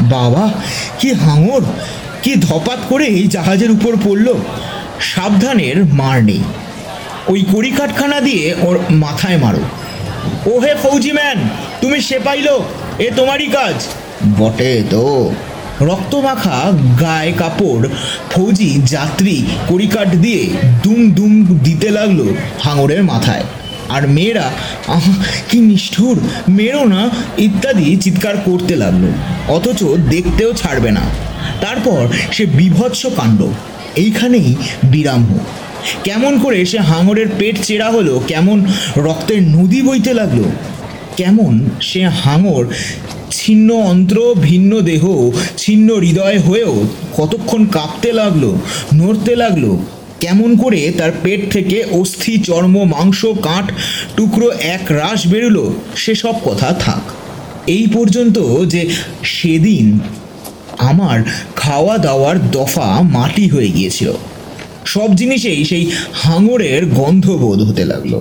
বাবা, 0.00 0.52
কি 0.98 1.12
হাঙর, 1.12 1.62
কি 2.22 2.34
ধপাত 2.34 2.78
করে 2.88 3.06
এই 3.06 3.26
জাহাজের 3.26 3.70
উপর 3.70 3.96
পড়ল। 4.04 4.34
সাবধানের 5.00 5.84
মার 5.84 6.24
নেই। 6.24 6.42
ওই 7.28 7.40
কড়ি 7.40 7.52
কড়িকাঠখানা 7.52 8.20
দিয়ে 8.20 8.54
ওর 8.60 8.78
মাথায় 8.90 9.38
মারো। 9.38 9.62
ও 10.46 10.58
হে 10.58 10.74
ফৌজি 10.82 11.12
ম্যান 11.12 11.38
তুমি 11.80 12.00
সে 12.00 12.18
পাইলো 12.18 12.64
এ 12.98 13.10
তোমারই 13.16 13.46
কাজ। 13.46 13.74
বটে 14.38 14.82
তো। 14.90 15.34
রক্তমাখা 15.80 16.72
গায়ে 17.00 17.32
কাপড় 17.32 17.88
ফৌজি 18.30 18.80
যাত্রী 18.84 19.44
কড়িকাঠ 19.68 20.08
দিয়ে 20.08 20.48
দুম 20.84 21.10
দুম 21.10 21.44
দিতে 21.62 21.90
লাগল 21.90 22.28
হাঙরের 22.62 23.04
মাথায়। 23.04 23.44
আর 23.88 24.08
মেয়েরা 24.08 24.50
আহ 24.86 25.08
কি 25.50 25.60
নিষ্ঠুর 25.60 26.20
মেরো 26.48 26.84
না 26.84 27.10
ইত্যাদি 27.38 27.96
চিৎকার 27.96 28.36
করতে 28.36 28.76
লাগল। 28.76 29.04
অথচ 29.48 29.84
দেখতেও 29.84 30.52
ছাড়বে 30.52 30.90
না। 30.90 31.00
তারপর 31.60 32.08
সে 32.32 32.46
বিভৎস 32.46 33.06
কাণ্ড। 33.06 33.42
এইখানেই 33.96 34.56
বিরাম 34.84 35.24
হোক। 35.24 35.46
কেমন 36.04 36.38
করে 36.38 36.64
সে 36.64 36.78
হাঙরের 36.78 37.26
পেট 37.38 37.62
চেরা 37.62 37.90
হলো? 37.90 38.22
কেমন 38.26 38.66
রক্তের 38.96 39.42
নদী 39.42 39.82
বইতে 39.82 40.14
লাগল? 40.14 40.42
কেমন 41.16 41.70
সে 41.80 42.08
হাঙর 42.08 42.66
ছিন্ন 43.30 43.72
অন্ত্র, 43.72 44.34
ভিন্ন 44.42 44.80
দেহ, 44.80 45.30
ছিন্ন 45.56 45.94
হৃদয় 45.94 46.38
হয়েও 46.38 46.84
কতক্ষণ 47.16 47.66
কাঁপতে 47.66 48.12
লাগল, 48.12 48.56
নড়তে 48.94 49.36
লাগল? 49.36 49.76
কেমন 50.20 50.56
করে 50.56 50.92
তার 50.98 51.12
পেট 51.22 51.52
থেকে 51.52 51.84
অস্থি, 51.90 52.38
চর্ম, 52.38 52.84
মাংস 52.84 53.26
কাঠ 53.26 53.72
টুকরো, 54.16 54.50
এক 54.50 54.92
রাস 54.92 55.26
বেরুলো? 55.26 55.74
সেসব 55.96 56.34
কথা 56.44 56.72
থাক। 56.72 57.02
এই 57.66 57.86
পর্যন্ত 57.94 58.64
যে 58.64 58.90
সেদিন 59.24 59.98
আমার 60.78 61.20
খাওয়া 61.56 61.98
দাওয়ার 61.98 62.50
দফা 62.50 63.02
মাটি 63.02 63.48
হয়ে 63.48 63.68
গিয়েছিল। 63.68 64.12
সব 64.84 65.16
জিনিসেই 65.16 65.64
সেই 65.64 65.90
হাঙরের 66.12 66.86
গন্ধ 66.86 67.30
বোধ 67.30 67.62
হতে 67.62 67.84
লাগল। 67.84 68.20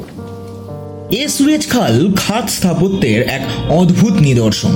এ 1.12 1.28
সুয়েজ 1.28 1.68
খাল 1.68 2.14
খাত 2.16 2.50
স্থাপত্যের 2.50 3.22
এক 3.22 3.42
অদ্ভুত 3.70 4.14
নিদর্শন। 4.14 4.72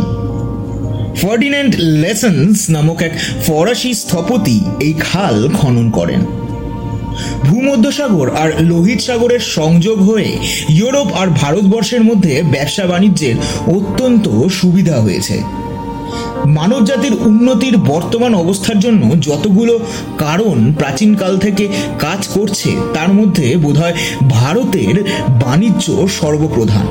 ফার্ডিন্যান্ড 1.16 1.76
লেসন্স 1.80 2.70
নামক 2.70 3.02
এক 3.02 3.12
ফরাসি 3.48 3.94
স্থপতি 3.94 4.60
এই 4.80 4.94
খাল 4.94 5.50
খনন 5.50 5.92
করেন। 5.92 6.26
ভূমধ্যসাগর 7.44 8.36
আর 8.36 8.62
লোহিত 8.62 9.02
সাগরের 9.02 9.40
সংযোগ 9.40 10.02
হয়ে 10.02 10.38
ইউরোপ 10.70 11.08
আর 11.14 11.28
ভারতবর্ষের 11.28 12.04
মধ্যে 12.04 12.44
ব্যবসা 12.52 12.86
বাণিজ্যের 12.86 13.36
অত্যন্ত 13.68 14.50
সুবিধা 14.50 15.02
হয়েছে। 15.02 15.63
মানবজাতির 16.48 17.14
উন্নতির 17.14 17.78
বর্তমান 17.78 18.34
অবস্থার 18.34 18.80
জন্য 18.80 19.22
যতগুলো 19.22 19.80
কারণ 20.18 20.74
প্রাচীনকাল 20.74 21.38
থেকে 21.38 21.68
কাজ 22.00 22.28
করছে, 22.28 22.76
তার 22.94 23.14
মধ্যে 23.14 23.56
বোধহয় 23.56 23.94
ভারতের 24.30 25.04
বাণিজ্য 25.30 26.08
সর্বপ্রধান। 26.08 26.88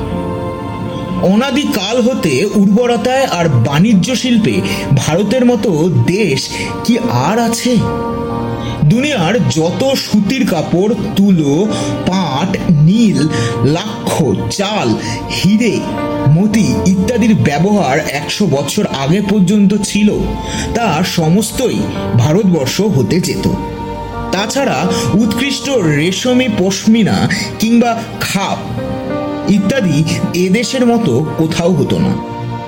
অনাদিকাল 1.23 2.01
হতে 2.01 2.45
উর্বরতায় 2.55 3.25
আর 3.25 3.49
বাণিজ্য 3.49 4.15
শিল্পে 4.15 4.61
ভারতের 4.97 5.45
মতো 5.45 5.89
দেশ 5.89 6.49
কি 6.83 6.97
আর 6.99 7.39
আছে? 7.39 7.77
দুনিয়ার 8.83 9.49
যত 9.49 9.83
সুতির 9.83 10.47
কাপড়, 10.47 10.93
তুলো, 11.15 11.67
পাট 12.07 12.57
নীল, 12.93 13.27
লাক্ষ 13.63 14.23
চাল 14.49 14.95
হিরে, 15.31 15.79
মতি 16.29 16.67
ইত্যাদির 16.85 17.35
ব্যবহার 17.35 17.99
একশো 17.99 18.47
বছর 18.47 18.85
আগে 18.85 19.21
পর্যন্ত 19.29 19.73
ছিল। 19.83 20.09
তা 20.75 21.03
সমস্তই 21.03 21.79
ভারতবর্ষ 22.19 22.81
হতে 22.81 23.19
যেত। 23.19 23.47
তাছাড়া 24.31 24.87
উৎকৃষ্ট 25.13 25.69
রেশমি 25.69 26.47
পশমিনা 26.59 27.29
কিংবা 27.59 27.91
খাপ 28.21 28.57
ইত্যাদি 29.51 30.03
এদেশের 30.33 30.85
মতো 30.85 31.25
কোথাও 31.37 31.71
হতো 31.73 31.99
না। 31.99 32.13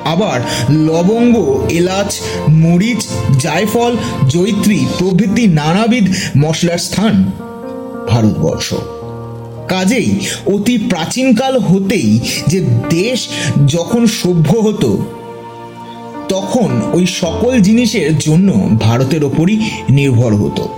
আবার 0.05 0.39
লবঙ্গ, 0.69 1.35
এলাচ, 1.69 2.19
মরিচ, 2.49 3.07
জায়ফল 3.39 3.97
জৈত্রী 4.27 4.85
প্রভৃতি 4.99 5.47
নানাবিধ 5.47 6.15
মশলার 6.37 6.77
স্থান 6.77 7.31
ভারতবর্ষ। 8.09 8.73
কাজেই 9.67 10.19
অতি 10.45 10.77
প্রাচীনকাল 10.77 11.59
হতেই 11.59 12.19
যে 12.47 12.59
দেশ 12.89 13.27
যখন 13.67 14.07
সভ্য 14.07 14.57
হতো, 14.57 14.97
তখন 16.29 16.81
ওই 16.93 17.05
সকল 17.05 17.59
জিনিসের 17.59 18.17
জন্য 18.17 18.77
ভারতের 18.79 19.23
ওপরই 19.23 19.57
নির্ভর 19.89 20.35
হতো। 20.35 20.69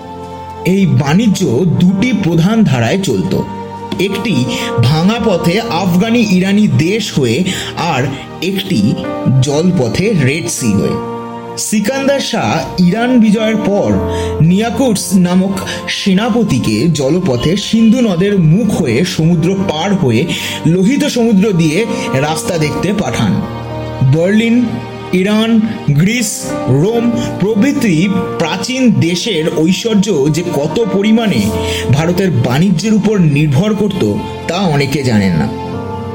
এই 0.66 0.86
বাণিজ্য 0.86 1.46
দুটি 1.80 2.14
প্রধান 2.24 2.64
ধারায় 2.64 3.02
চলতো। 3.02 3.46
একটি 4.00 4.46
ভাঙা 4.84 5.20
পথে 5.26 5.60
আফগানি 5.60 6.28
ইরানি 6.32 6.68
দেশ 6.68 7.20
হয়ে 7.20 7.44
আর 7.78 8.04
একটি 8.42 8.94
জলপথে 9.42 10.14
রেড 10.24 10.50
সি 10.50 10.74
হয়ে। 10.74 11.17
সিকান্দার 11.58 12.20
শাহ 12.20 12.82
ইরান 12.82 13.20
বিজয়ের 13.20 13.56
পর 13.56 13.92
নিয়াকুটস 14.42 15.14
নামক 15.14 15.60
সেনাপতিকে 15.88 16.88
জলপথে 16.90 17.58
সিন্ধু 17.58 18.02
নদের 18.02 18.40
মুখ 18.40 18.82
হয়ে 18.82 19.06
সমুদ্র 19.06 19.56
পার 19.70 19.94
হয়ে 19.94 20.26
লোহিত 20.66 21.04
সমুদ্র 21.06 21.52
দিয়ে 21.52 21.86
রাস্তা 22.14 22.58
দেখতে 22.58 22.94
পাঠান। 22.94 23.42
বার্লিন, 24.16 24.66
ইরান, 25.14 25.62
গ্রিস, 25.92 26.46
রোম 26.68 27.12
প্রভৃতি 27.40 28.10
প্রাচীন 28.40 28.92
দেশের 28.92 29.46
ঐশ্বর্য 29.58 30.32
যে 30.32 30.44
কত 30.54 30.86
পরিমাণে 30.94 31.42
ভারতের 31.94 32.32
বাণিজ্যের 32.32 32.94
উপর 32.94 33.18
নির্ভর 33.18 33.76
করত 33.76 34.14
তা 34.48 34.56
অনেকে 34.56 35.04
জানেন 35.04 35.34
না। 35.36 35.67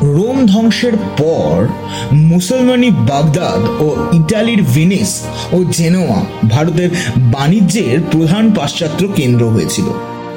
রোম 0.03 0.47
ধ্বংসের 0.47 0.93
পর 1.19 1.67
মুসলমানি 2.13 2.91
বাগদাদ 2.91 3.63
ও 3.81 4.09
ইটালির 4.13 4.63
ভেনিস 4.63 5.23
ও 5.53 5.65
জেনোয়া 5.65 6.27
ভারতের 6.49 6.91
বাণিজ্যের 7.19 8.01
প্রধান 8.11 8.51
পাশ্চাত্য 8.55 9.07
কেন্দ্র 9.15 9.45
হয়েছিল, 9.45 9.87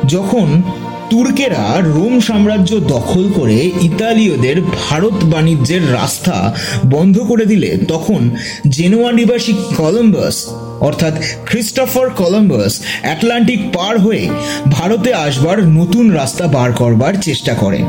যখন 0.07 0.61
তুর্কেরা 1.09 1.81
রোম 1.81 2.19
সাম্রাজ্য 2.19 2.79
দখল 2.79 3.29
করে 3.33 3.71
ইতালীয়দের 3.81 4.61
ভারত 4.61 5.25
বাণিজ্যের 5.25 5.93
রাস্তা 5.93 6.53
বন্ধ 6.85 7.19
করে 7.19 7.45
দিলে, 7.45 7.77
তখন 7.87 8.29
জেনোয়া 8.67 9.11
নিবাসী 9.11 9.53
কলম্বাস, 9.77 10.47
অর্থাৎ 10.79 11.13
ক্রিস্টোফার 11.45 12.09
কলম্বাস, 12.09 12.81
অ্যাটলান্টিক 13.01 13.59
পার 13.73 13.99
হয়ে 13.99 14.29
ভারতে 14.67 15.13
আসবার 15.13 15.63
নতুন 15.63 16.11
রাস্তা 16.11 16.47
বার 16.47 16.71
করবার 16.71 17.13
চেষ্টা 17.21 17.53
করেন 17.53 17.85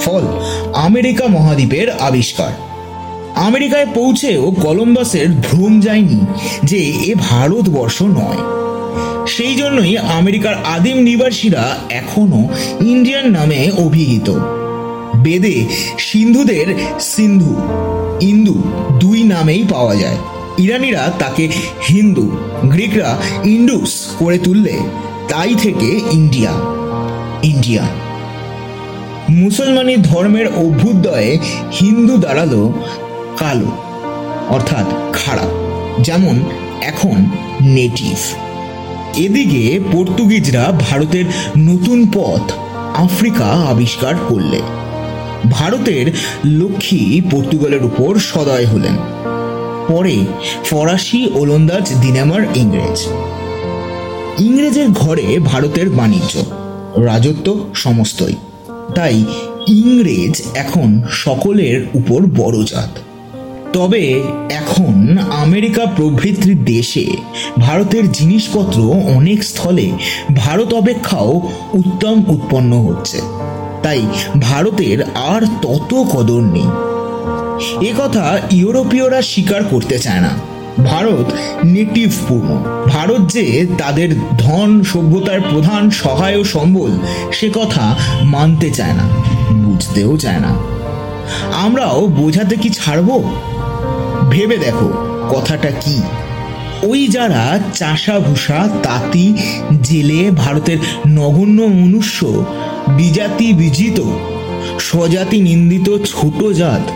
ফল, 0.00 0.24
আমেরিকা 0.74 1.26
মহাদ্বীপের 1.26 1.90
আবিষ্কার। 1.90 2.52
আমেরিকায় 3.34 3.86
পৌঁছেও 3.94 4.50
কলম্বাসের 4.50 5.30
ভ্রম 5.30 5.80
যায়নি 5.80 6.26
যে 6.64 6.76
এ 6.76 7.14
ভারতবর্ষ 7.18 8.02
নয়। 8.02 8.40
সেই 9.26 9.54
জন্যই 9.54 9.96
আমেরিকার 9.96 10.54
আদিম 10.64 10.96
নিবাসীরা 10.96 11.78
এখনও 11.90 12.48
ইন্ডিয়ান 12.80 13.26
নামে 13.26 13.70
অভিহিত। 13.78 14.30
বেদে 15.16 15.66
সিন্ধুদের 15.98 16.66
সিন্ধু, 17.00 17.56
ইন্দু 18.20 18.62
দুই 19.00 19.22
নামেই 19.22 19.64
পাওয়া 19.70 19.96
যায়। 19.96 20.16
ইরানিরা 20.58 21.12
তাকে 21.18 21.48
হিন্দু, 21.88 22.36
গ্রিকরা 22.64 23.18
ইন্ডুস 23.44 24.06
করে 24.18 24.38
তুললে 24.38 24.74
তাই 25.28 25.54
থেকে 25.54 26.00
ইন্ডিয়া 26.10 26.50
ইন্ডিয়ান 27.42 28.07
মুসলমানি 29.30 29.96
ধর্মের 29.96 30.46
অভ্যুদয়ে 30.46 31.38
হিন্দু 31.72 32.16
দাঁড়াল 32.16 32.72
কালো, 33.38 33.70
অর্থাৎ 34.48 34.86
খারাপ 35.12 35.50
যেমন 36.00 36.40
এখন 36.80 37.26
নেটিভ 37.60 38.16
এদিকে 39.16 39.80
পর্তুগিজরা 39.92 40.72
ভারতের 40.80 41.24
নতুন 41.58 42.06
পথ 42.14 42.52
আফ্রিকা 42.94 43.44
আবিষ্কার 43.44 44.14
করলে। 44.28 44.60
ভারতের 45.50 46.12
লক্ষ্মী 46.44 47.20
পর্তুগালের 47.30 47.84
উপর 47.84 48.18
সদয় 48.18 48.66
হলেন। 48.66 48.96
পরে 49.88 50.16
ফরাসি 50.64 51.30
ওলন্দাজ 51.34 51.92
দিনামার 52.00 52.42
ইংরেজ। 52.54 53.06
ইংরেজের 54.38 54.88
ঘরে 54.90 55.38
ভারতের 55.44 55.90
বাণিজ্য, 55.90 56.38
রাজত্ব 56.96 57.64
সমস্তই। 57.74 58.34
তাই 58.94 59.24
ইংরেজ 59.66 60.42
এখন 60.54 61.02
সকলের 61.10 61.86
উপর 61.94 62.20
বড় 62.36 62.64
জাত। 62.64 62.98
তবে 63.72 64.22
এখন 64.50 65.18
আমেরিকা 65.18 65.86
প্রভৃতি 65.86 66.54
দেশে 66.54 67.06
ভারতের 67.58 68.12
জিনিসপত্র 68.12 68.80
অনেক 69.16 69.44
স্থলে 69.44 69.90
ভারত 70.36 70.74
অপেক্ষাও 70.74 71.50
উত্তম 71.74 72.22
উৎপন্ন 72.28 72.80
হচ্ছে। 72.80 73.20
তাই 73.82 74.06
ভারতের 74.40 75.02
আর 75.02 75.42
তত 75.62 75.94
কদর 75.94 76.40
নেই। 76.40 76.68
এ 77.88 77.92
কথা 77.98 78.38
ইউরোপীয়রা 78.50 79.22
স্বীকার 79.22 79.64
করতে 79.64 79.98
চায় 79.98 80.20
না। 80.20 80.57
ভারত 80.84 81.32
নেটিভ 81.64 82.14
পূর্ণ। 82.28 82.64
ভারত 82.88 83.32
যে 83.32 83.66
তাদের 83.78 84.08
ধন, 84.38 84.82
সভ্যতার 84.82 85.40
প্রধান 85.40 85.90
সহায় 85.90 86.36
ও 86.36 86.44
সম্বল, 86.44 86.98
সে 87.32 87.50
কথা 87.54 87.96
মানতে 88.22 88.70
চায় 88.70 88.92
না, 88.92 89.08
বুঝতেও 89.52 90.16
চায় 90.16 90.40
না। 90.40 90.56
আমরাও 91.52 92.06
বোঝাতে 92.06 92.56
কি 92.56 92.70
ছাড়বো? 92.70 93.22
ভেবে 94.30 94.58
দেখো 94.58 94.88
কথাটা 95.30 95.70
কি। 95.70 96.02
ওই 96.82 97.08
যারা 97.08 97.58
চাষা 97.74 98.18
ভূষা 98.18 98.68
তাঁতি, 98.82 99.34
জেলে 99.82 100.30
ভারতের 100.30 100.78
নগণ্য 101.06 101.62
মনুষ্য, 101.62 102.44
বিজাতি 102.88 103.52
বিজিত, 103.52 104.02
স্বজাতি 104.80 105.40
নিন্দিত 105.40 105.96
ছোট 106.06 106.44
জাত 106.44 106.90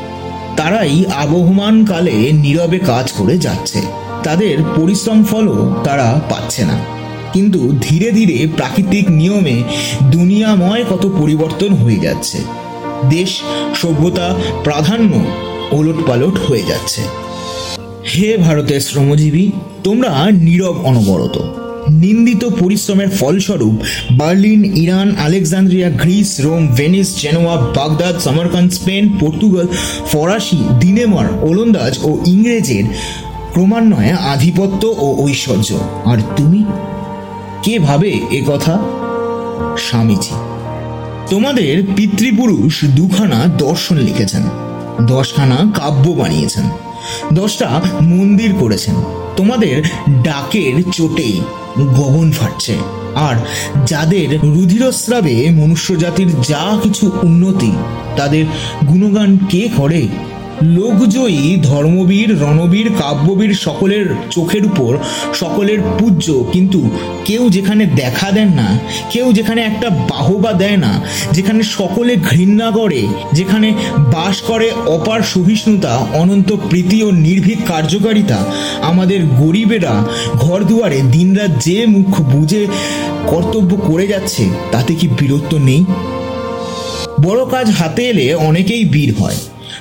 তারাই 0.56 1.04
আবহমান 1.06 1.84
কালে 1.84 2.32
নীরবে 2.32 2.78
কাজ 2.78 3.12
করে 3.12 3.38
যাচ্ছে। 3.38 3.82
তাদের 4.22 4.58
পরিশ্রম 4.76 5.24
ফলও 5.24 5.74
তারা 5.84 6.20
পাচ্ছে 6.30 6.64
না। 6.64 6.78
কিন্তু 7.32 7.72
ধীরে 7.80 8.12
ধীরে 8.12 8.46
প্রাকৃতিক 8.56 9.10
নিয়মে 9.10 9.62
দুনিয়াময় 10.10 10.84
কত 10.90 11.10
পরিবর্তন 11.18 11.74
হয়ে 11.74 11.96
যাচ্ছে। 11.96 12.38
দেশ, 13.10 13.40
সভ্যতা, 13.82 14.34
প্রাধান্য 14.64 15.24
ওলট 15.72 15.96
পালট 16.06 16.38
হয়ে 16.38 16.62
যাচ্ছে। 16.62 17.02
হে 18.14 18.36
ভারতের 18.36 18.80
শ্রমজীবী, 18.80 19.50
তোমরা 19.84 20.30
নীরব 20.30 20.80
অনবরত। 20.84 21.61
নিন্দিত 21.90 22.44
পরিশ্রমের 22.44 23.08
ফলস্বরূপ 23.10 23.82
Berlin, 24.12 24.64
Iran, 24.64 25.16
Alexandria, 25.16 25.90
Greece, 25.90 26.40
Rome, 26.40 26.66
Venice, 26.66 27.22
Genoa, 27.22 27.56
Baghdad 27.56 28.18
Samarkand 28.18 28.68
Spain, 28.68 29.18
Portugal, 29.20 29.66
ফরাসি 30.12 30.64
দিনেমার 30.80 31.24
ওলন্দাজ 31.42 31.98
ও 32.02 32.22
ইংরেজের 32.26 32.84
ক্রমান্বয়ে 33.52 34.12
আধিপত্য 34.12 34.94
ও 34.98 35.24
ঐশ্বর্য। 35.24 35.74
আর 36.04 36.18
তুমি? 36.36 36.64
কে 37.62 37.78
ভাবে 37.78 38.20
এ 38.30 38.42
কথা? 38.46 38.78
স্বামীজি। 39.78 40.34
তোমাদের 41.30 41.82
পিতৃপুরুষ 41.96 42.84
দুখানা 42.84 43.46
দর্শন 43.58 43.96
লিখেছেন, 43.96 44.42
দশখানা 45.06 45.56
কাব্য 45.74 46.10
বানিয়েছেন। 46.10 46.64
দশটা 47.32 47.82
মন্দির 48.00 48.54
করেছেন। 48.60 48.94
তোমাদের 49.36 49.82
ডাকের 50.22 50.82
চোটে 50.92 51.40
গগন 51.78 52.32
ফাটছে। 52.32 52.74
আর 53.14 53.36
যাদের 53.86 54.38
রুধিরস্রাবে 54.42 55.50
মনুষ্য 55.50 55.98
জাতির 55.98 56.40
যা 56.40 56.78
কিছু 56.82 57.10
উন্নতি, 57.22 57.72
তাদের 58.16 58.44
গুণগান 58.88 59.38
কে 59.48 59.68
করে? 59.76 60.08
লোকজয়ী 60.60 61.56
ধর্মবীর, 61.62 62.40
রণবীর, 62.40 62.88
কাব্যবীর 62.98 63.54
সকলের 63.54 64.06
চোখের 64.30 64.66
উপর 64.66 64.98
সকলের 65.34 65.80
পূজ্য। 65.98 66.44
কিন্তু 66.52 66.90
কেউ 67.24 67.50
যেখানে 67.50 67.86
দেখা 67.86 68.30
দেন 68.30 68.48
না, 68.48 68.78
কেউ 69.10 69.32
যেখানে 69.32 69.60
একটা 69.62 69.90
বাহবা 69.90 70.52
দেয় 70.52 70.76
না, 70.76 71.04
যেখানে 71.32 71.62
সকলে 71.62 72.16
ঘৃণা 72.16 72.70
করে, 72.70 73.06
যেখানে 73.32 73.72
বাস 73.98 74.40
করে 74.40 74.70
অপার 74.86 75.20
সহিষ্ণুতা, 75.22 76.06
অনন্ত 76.14 76.52
প্রীতি 76.70 77.02
ও 77.02 77.10
নির্ভীক 77.10 77.58
কার্যকারিতা, 77.66 78.44
আমাদের 78.82 79.20
গরিবেরা 79.26 80.04
ঘর 80.34 80.60
দুয়ারে 80.64 81.02
দিনরাত 81.10 81.50
যে 81.64 81.86
মুখ 81.86 82.20
বুঝে 82.20 82.66
কর্তব্য 83.26 83.76
করে 83.76 84.06
যাচ্ছে, 84.06 84.44
তাতে 84.72 84.94
কি 84.94 85.08
বীরত্ব 85.08 85.58
নেই? 85.58 85.84
বড় 87.20 87.50
কাজ 87.50 87.70
হাতে 87.70 88.02
এলে 88.08 88.34
অনেকেই 88.34 88.84
বীর 88.84 89.14
হয়। 89.20 89.36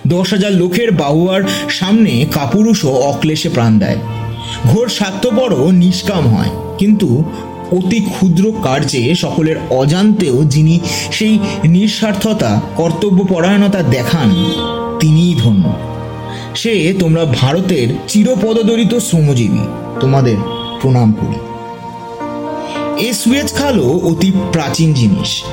দশ 0.07 0.33
হাজার 0.33 0.51
লোকের 0.51 0.91
বাহুয়ার 0.91 1.43
সামনে 1.69 2.25
কাপুরুষও 2.31 2.89
অক্লেশে 2.89 3.49
প্রাণ 3.49 3.79
দেয়। 3.79 3.97
ঘোর 4.63 4.89
স্বার্থপরও 4.89 5.71
নিষ্কাম 5.71 6.35
হয়। 6.35 6.49
কিন্তু 6.77 7.23
অতি 7.71 7.99
ক্ষুদ্র 7.99 8.53
কার্যে 8.63 9.15
সকলের 9.15 9.55
অজান্তেও 9.69 10.43
যিনি 10.43 10.79
সেই 11.11 11.39
নিঃস্বার্থতা, 11.63 12.61
কর্তব্যপরায়ণতা 12.75 13.83
দেখান, 13.83 14.45
তিনিই 14.99 15.35
ধন্য। 15.35 15.73
সে 16.55 16.93
তোমরা 16.99 17.25
ভারতের 17.25 17.87
চিরপদদরিত 18.07 18.97
শ্রমজীবী। 18.97 19.59
তোমাদের 19.99 20.37
প্রণাম 20.81 21.11
করি। 21.11 21.35
এ 23.05 23.13
সুয়েজ 23.13 23.53
খালও 23.53 23.99
অতি 24.03 24.31
প্রাচীন 24.51 24.93
জিনিস। 24.93 25.43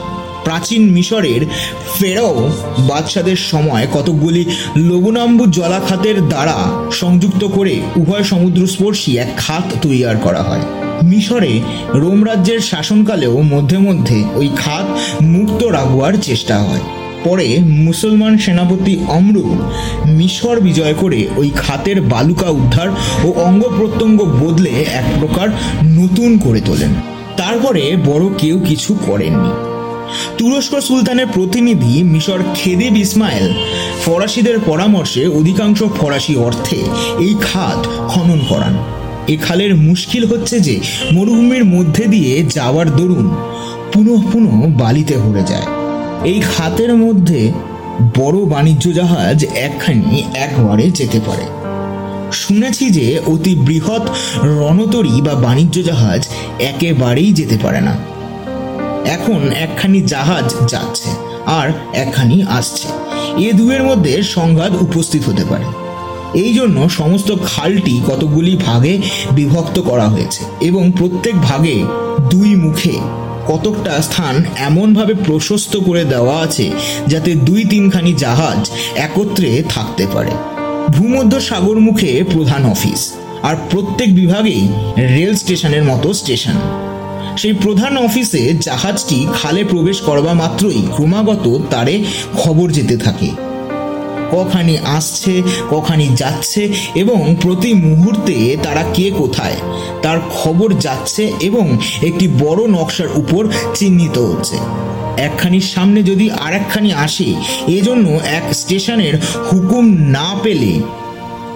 প্রাচীন 0.49 0.93
মিশরের 0.93 1.41
ফেরাও 1.99 2.51
বাদশাদের 2.79 3.37
সময় 3.37 3.87
কতকগুলি 3.93 4.45
লবণাম্বু 4.77 5.47
জলাখাতের 5.47 6.29
দ্বারা 6.29 6.57
সংযুক্ত 6.93 7.45
করে 7.45 7.81
উভয় 7.97 8.23
সমুদ্রস্পর্শী 8.23 9.19
এক 9.19 9.31
খাত 9.37 9.65
তৈয়ার 9.83 10.17
করা 10.17 10.43
হয়। 10.43 10.61
মিশরে 11.03 11.61
রোম 11.95 12.27
রাজ্যের 12.27 12.61
শাসনকালেও 12.61 13.43
মধ্যে 13.43 13.79
মধ্যে 13.79 14.25
ওই 14.35 14.49
খাত 14.57 14.87
মুক্ত 15.23 15.65
রাখবার 15.65 16.13
চেষ্টা 16.23 16.59
হয়। 16.59 16.81
পরে 17.25 17.59
মুসলমান 17.59 18.39
সেনাপতি 18.39 18.99
অমরু 19.09 19.59
মিশর 20.07 20.61
বিজয় 20.61 20.95
করে 20.95 21.29
ওই 21.37 21.51
খাতের 21.57 22.03
বালুকা 22.03 22.49
উদ্ধার 22.49 22.89
ও 23.25 23.33
অঙ্গ 23.41 23.65
প্রত্যঙ্গ 23.79 24.25
বদলে 24.25 24.71
এক 24.71 25.05
প্রকার 25.21 25.49
নতুন 25.85 26.39
করে 26.39 26.61
তোলেন। 26.61 26.95
তারপরে 27.37 27.97
বড় 28.07 28.29
কেউ 28.39 28.61
কিছু 28.69 28.99
করেননি। 29.07 29.78
তুরস্ক 30.39 30.81
সুলতানের 30.81 31.27
প্রতিনিধি 31.27 32.03
মিশর 32.03 32.41
খেদেব 32.55 32.97
ইসমাইল 32.97 33.55
ফরাসিদের 34.05 34.59
পরামর্শে 34.67 35.27
অধিকাংশ 35.27 35.83
ফরাসি 35.99 36.37
অর্থে 36.37 36.77
এই 37.21 37.35
খাত 37.43 37.87
খনন 38.09 38.41
করান। 38.49 38.77
এ 39.29 39.37
খালের 39.37 39.77
মুশকিল 39.77 40.25
হচ্ছে 40.25 40.61
যে 40.61 40.81
মরুভূমির 41.13 41.65
মধ্যে 41.65 42.05
দিয়ে 42.07 42.45
যাওয়ার 42.51 42.97
দরুন 42.97 43.27
পুনঃ 43.93 44.23
পুনঃ 44.33 44.49
বালিতে 44.79 45.17
ভরে 45.17 45.43
যায়। 45.43 45.67
এই 46.25 46.41
খাতের 46.41 46.97
মধ্যে 46.97 47.53
বড় 48.19 48.39
বাণিজ্য 48.47 48.93
জাহাজ 48.93 49.45
একখানি 49.45 50.25
একবারে 50.35 50.91
যেতে 50.91 51.21
পারে। 51.21 51.47
শুনেছি 52.33 52.91
যে 52.91 53.21
অতি 53.27 53.55
বৃহৎ 53.55 54.05
রণতরী 54.45 55.21
বা 55.21 55.35
বাণিজ্য 55.35 55.83
জাহাজ 55.83 56.29
একেবারেই 56.61 57.33
যেতে 57.33 57.59
পারে 57.63 57.81
না। 57.81 58.18
এখন 59.09 59.41
একখানি 59.65 60.01
জাহাজ 60.01 60.55
যাচ্ছে 60.69 61.11
আর 61.47 61.69
একখানি 61.93 62.43
আসছে। 62.49 62.89
এ 63.47 63.53
দুয়ের 63.53 63.83
মধ্যে 63.83 64.23
সংঘাত 64.23 64.73
উপস্থিত 64.81 65.23
হতে 65.29 65.45
পারে। 65.45 65.65
এই 66.35 66.55
জন্য 66.55 66.89
সমস্ত 66.89 67.31
খালটি 67.45 68.01
কতগুলি 68.07 68.57
ভাগে 68.57 68.99
বিভক্ত 69.33 69.79
করা 69.81 70.07
হয়েছে 70.09 70.43
এবং 70.61 70.93
প্রত্যেক 70.93 71.35
ভাগে 71.41 71.77
দুই 72.31 72.55
মুখে 72.55 72.95
কতকটা 73.47 74.03
স্থান 74.03 74.45
এমনভাবে 74.59 75.15
প্রশস্ত 75.15 75.77
করে 75.77 76.05
দেওয়া 76.05 76.37
আছে 76.41 76.71
যাতে 77.07 77.35
দুই 77.35 77.65
তিনখানি 77.65 78.13
জাহাজ 78.13 78.71
একত্রে 78.97 79.63
থাকতে 79.69 80.07
পারে। 80.07 80.31
ভূমধ্য 80.91 81.41
সাগর 81.41 81.79
মুখে 81.81 82.25
প্রধান 82.33 82.63
অফিস 82.71 83.01
আর 83.43 83.57
প্রত্যেক 83.71 84.15
বিভাগেই 84.15 84.69
রেল 85.15 85.35
স্টেশনের 85.35 85.85
মতো 85.85 86.09
স্টেশন। 86.13 86.88
সেই 87.39 87.53
প্রধান 87.53 87.97
অফিসে 87.97 88.55
জাহাজটি 88.61 89.27
খালে 89.43 89.65
প্রবেশ 89.65 90.01
করবা 90.01 90.33
মাত্রই 90.33 90.83
ক্রমাগত 90.97 91.61
তারে 91.71 92.05
খবর 92.39 92.71
যেতে 92.71 92.97
থাকে। 92.97 93.31
কখানি 94.31 94.79
আসছে, 94.79 95.43
কখানি 95.71 96.09
যাচ্ছে 96.17 96.69
এবং 96.95 97.37
প্রতি 97.41 97.75
মুহূর্তে 97.75 98.57
তারা 98.63 98.83
কে 98.95 99.11
কোথায়, 99.11 99.57
তার 100.03 100.19
খবর 100.31 100.75
যাচ্ছে 100.75 101.33
এবং 101.41 101.79
একটি 102.03 102.29
বড় 102.29 102.67
নকশার 102.67 103.09
উপর 103.15 103.49
চিহ্নিত 103.75 104.19
হচ্ছে। 104.19 104.57
একখানির 105.17 105.61
সামনে 105.61 106.03
যদি 106.03 106.31
আর 106.31 106.53
একখানি 106.55 106.93
আসে, 106.93 107.35
এজন্য 107.69 108.09
এক 108.09 108.55
স্টেশনের 108.55 109.15
হুকুম 109.53 109.85
না 109.93 110.35
পেলে 110.43 110.81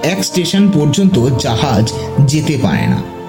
এক 0.03 0.25
স্টেশন 0.25 0.71
পর্যন্ত 0.71 1.29
জাহাজ 1.39 1.93
যেতে 2.27 2.59
পারে 2.63 2.87
না। 2.87 3.22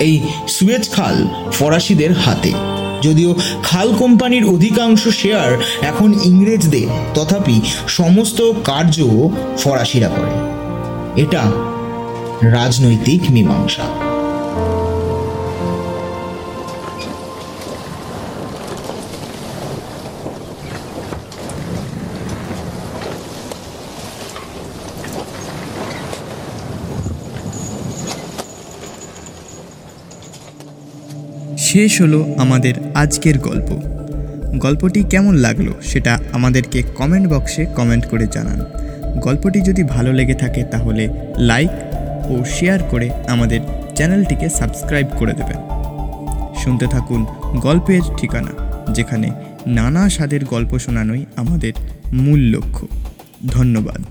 এই 0.00 0.20
সুয়েজ 0.48 0.90
খাল 0.90 1.28
ফরাসিদের 1.52 2.12
হাতে। 2.12 2.52
যদিও 3.02 3.34
খাল 3.62 3.94
কোম্পানির 3.94 4.44
অধিকাংশ 4.44 5.08
শেয়ার 5.08 5.58
এখন 5.82 6.14
ইংরেজদের, 6.24 6.86
তথাপি 7.14 7.60
সমস্ত 7.88 8.52
কার্য 8.64 9.28
ফরাসিরা 9.58 10.08
করে। 10.08 10.32
এটা 11.22 11.42
রাজনৈতিক 12.42 13.20
মীমাংসা। 13.30 14.09
শেষ 31.70 32.02
হলো 32.02 32.34
আমাদের 32.38 32.74
আজকের 32.94 33.38
গল্প। 33.38 33.68
গল্পটি 34.58 35.02
কেমন 35.02 35.34
লাগল 35.34 35.72
সেটা 35.82 36.18
আমাদেরকে 36.32 36.82
কমেন্ট 36.82 37.28
বক্সে 37.28 37.66
কমেন্ট 37.66 38.06
করে 38.06 38.26
জানান। 38.26 38.60
গল্পটি 39.20 39.60
যদি 39.60 39.82
ভালো 39.82 40.12
লেগে 40.12 40.34
থাকে 40.34 40.64
তাহলে 40.64 41.08
লাইক 41.38 41.70
ও 42.30 42.44
শেয়ার 42.44 42.82
করে 42.82 43.10
আমাদের 43.28 43.60
চ্যানেলটিকে 43.96 44.48
সাবস্ক্রাইব 44.48 45.06
করে 45.18 45.32
দেবেন। 45.32 45.60
শুনতে 46.56 46.86
থাকুন 46.86 47.26
গল্পের 47.56 48.00
ঠিকানা, 48.18 48.52
যেখানে 48.92 49.30
নানা 49.66 50.08
স্বাদের 50.08 50.44
গল্প 50.44 50.78
শোনানোই 50.78 51.26
আমাদের 51.36 51.72
মূল 52.12 52.40
লক্ষ্য। 52.40 52.88
ধন্যবাদ। 53.46 54.02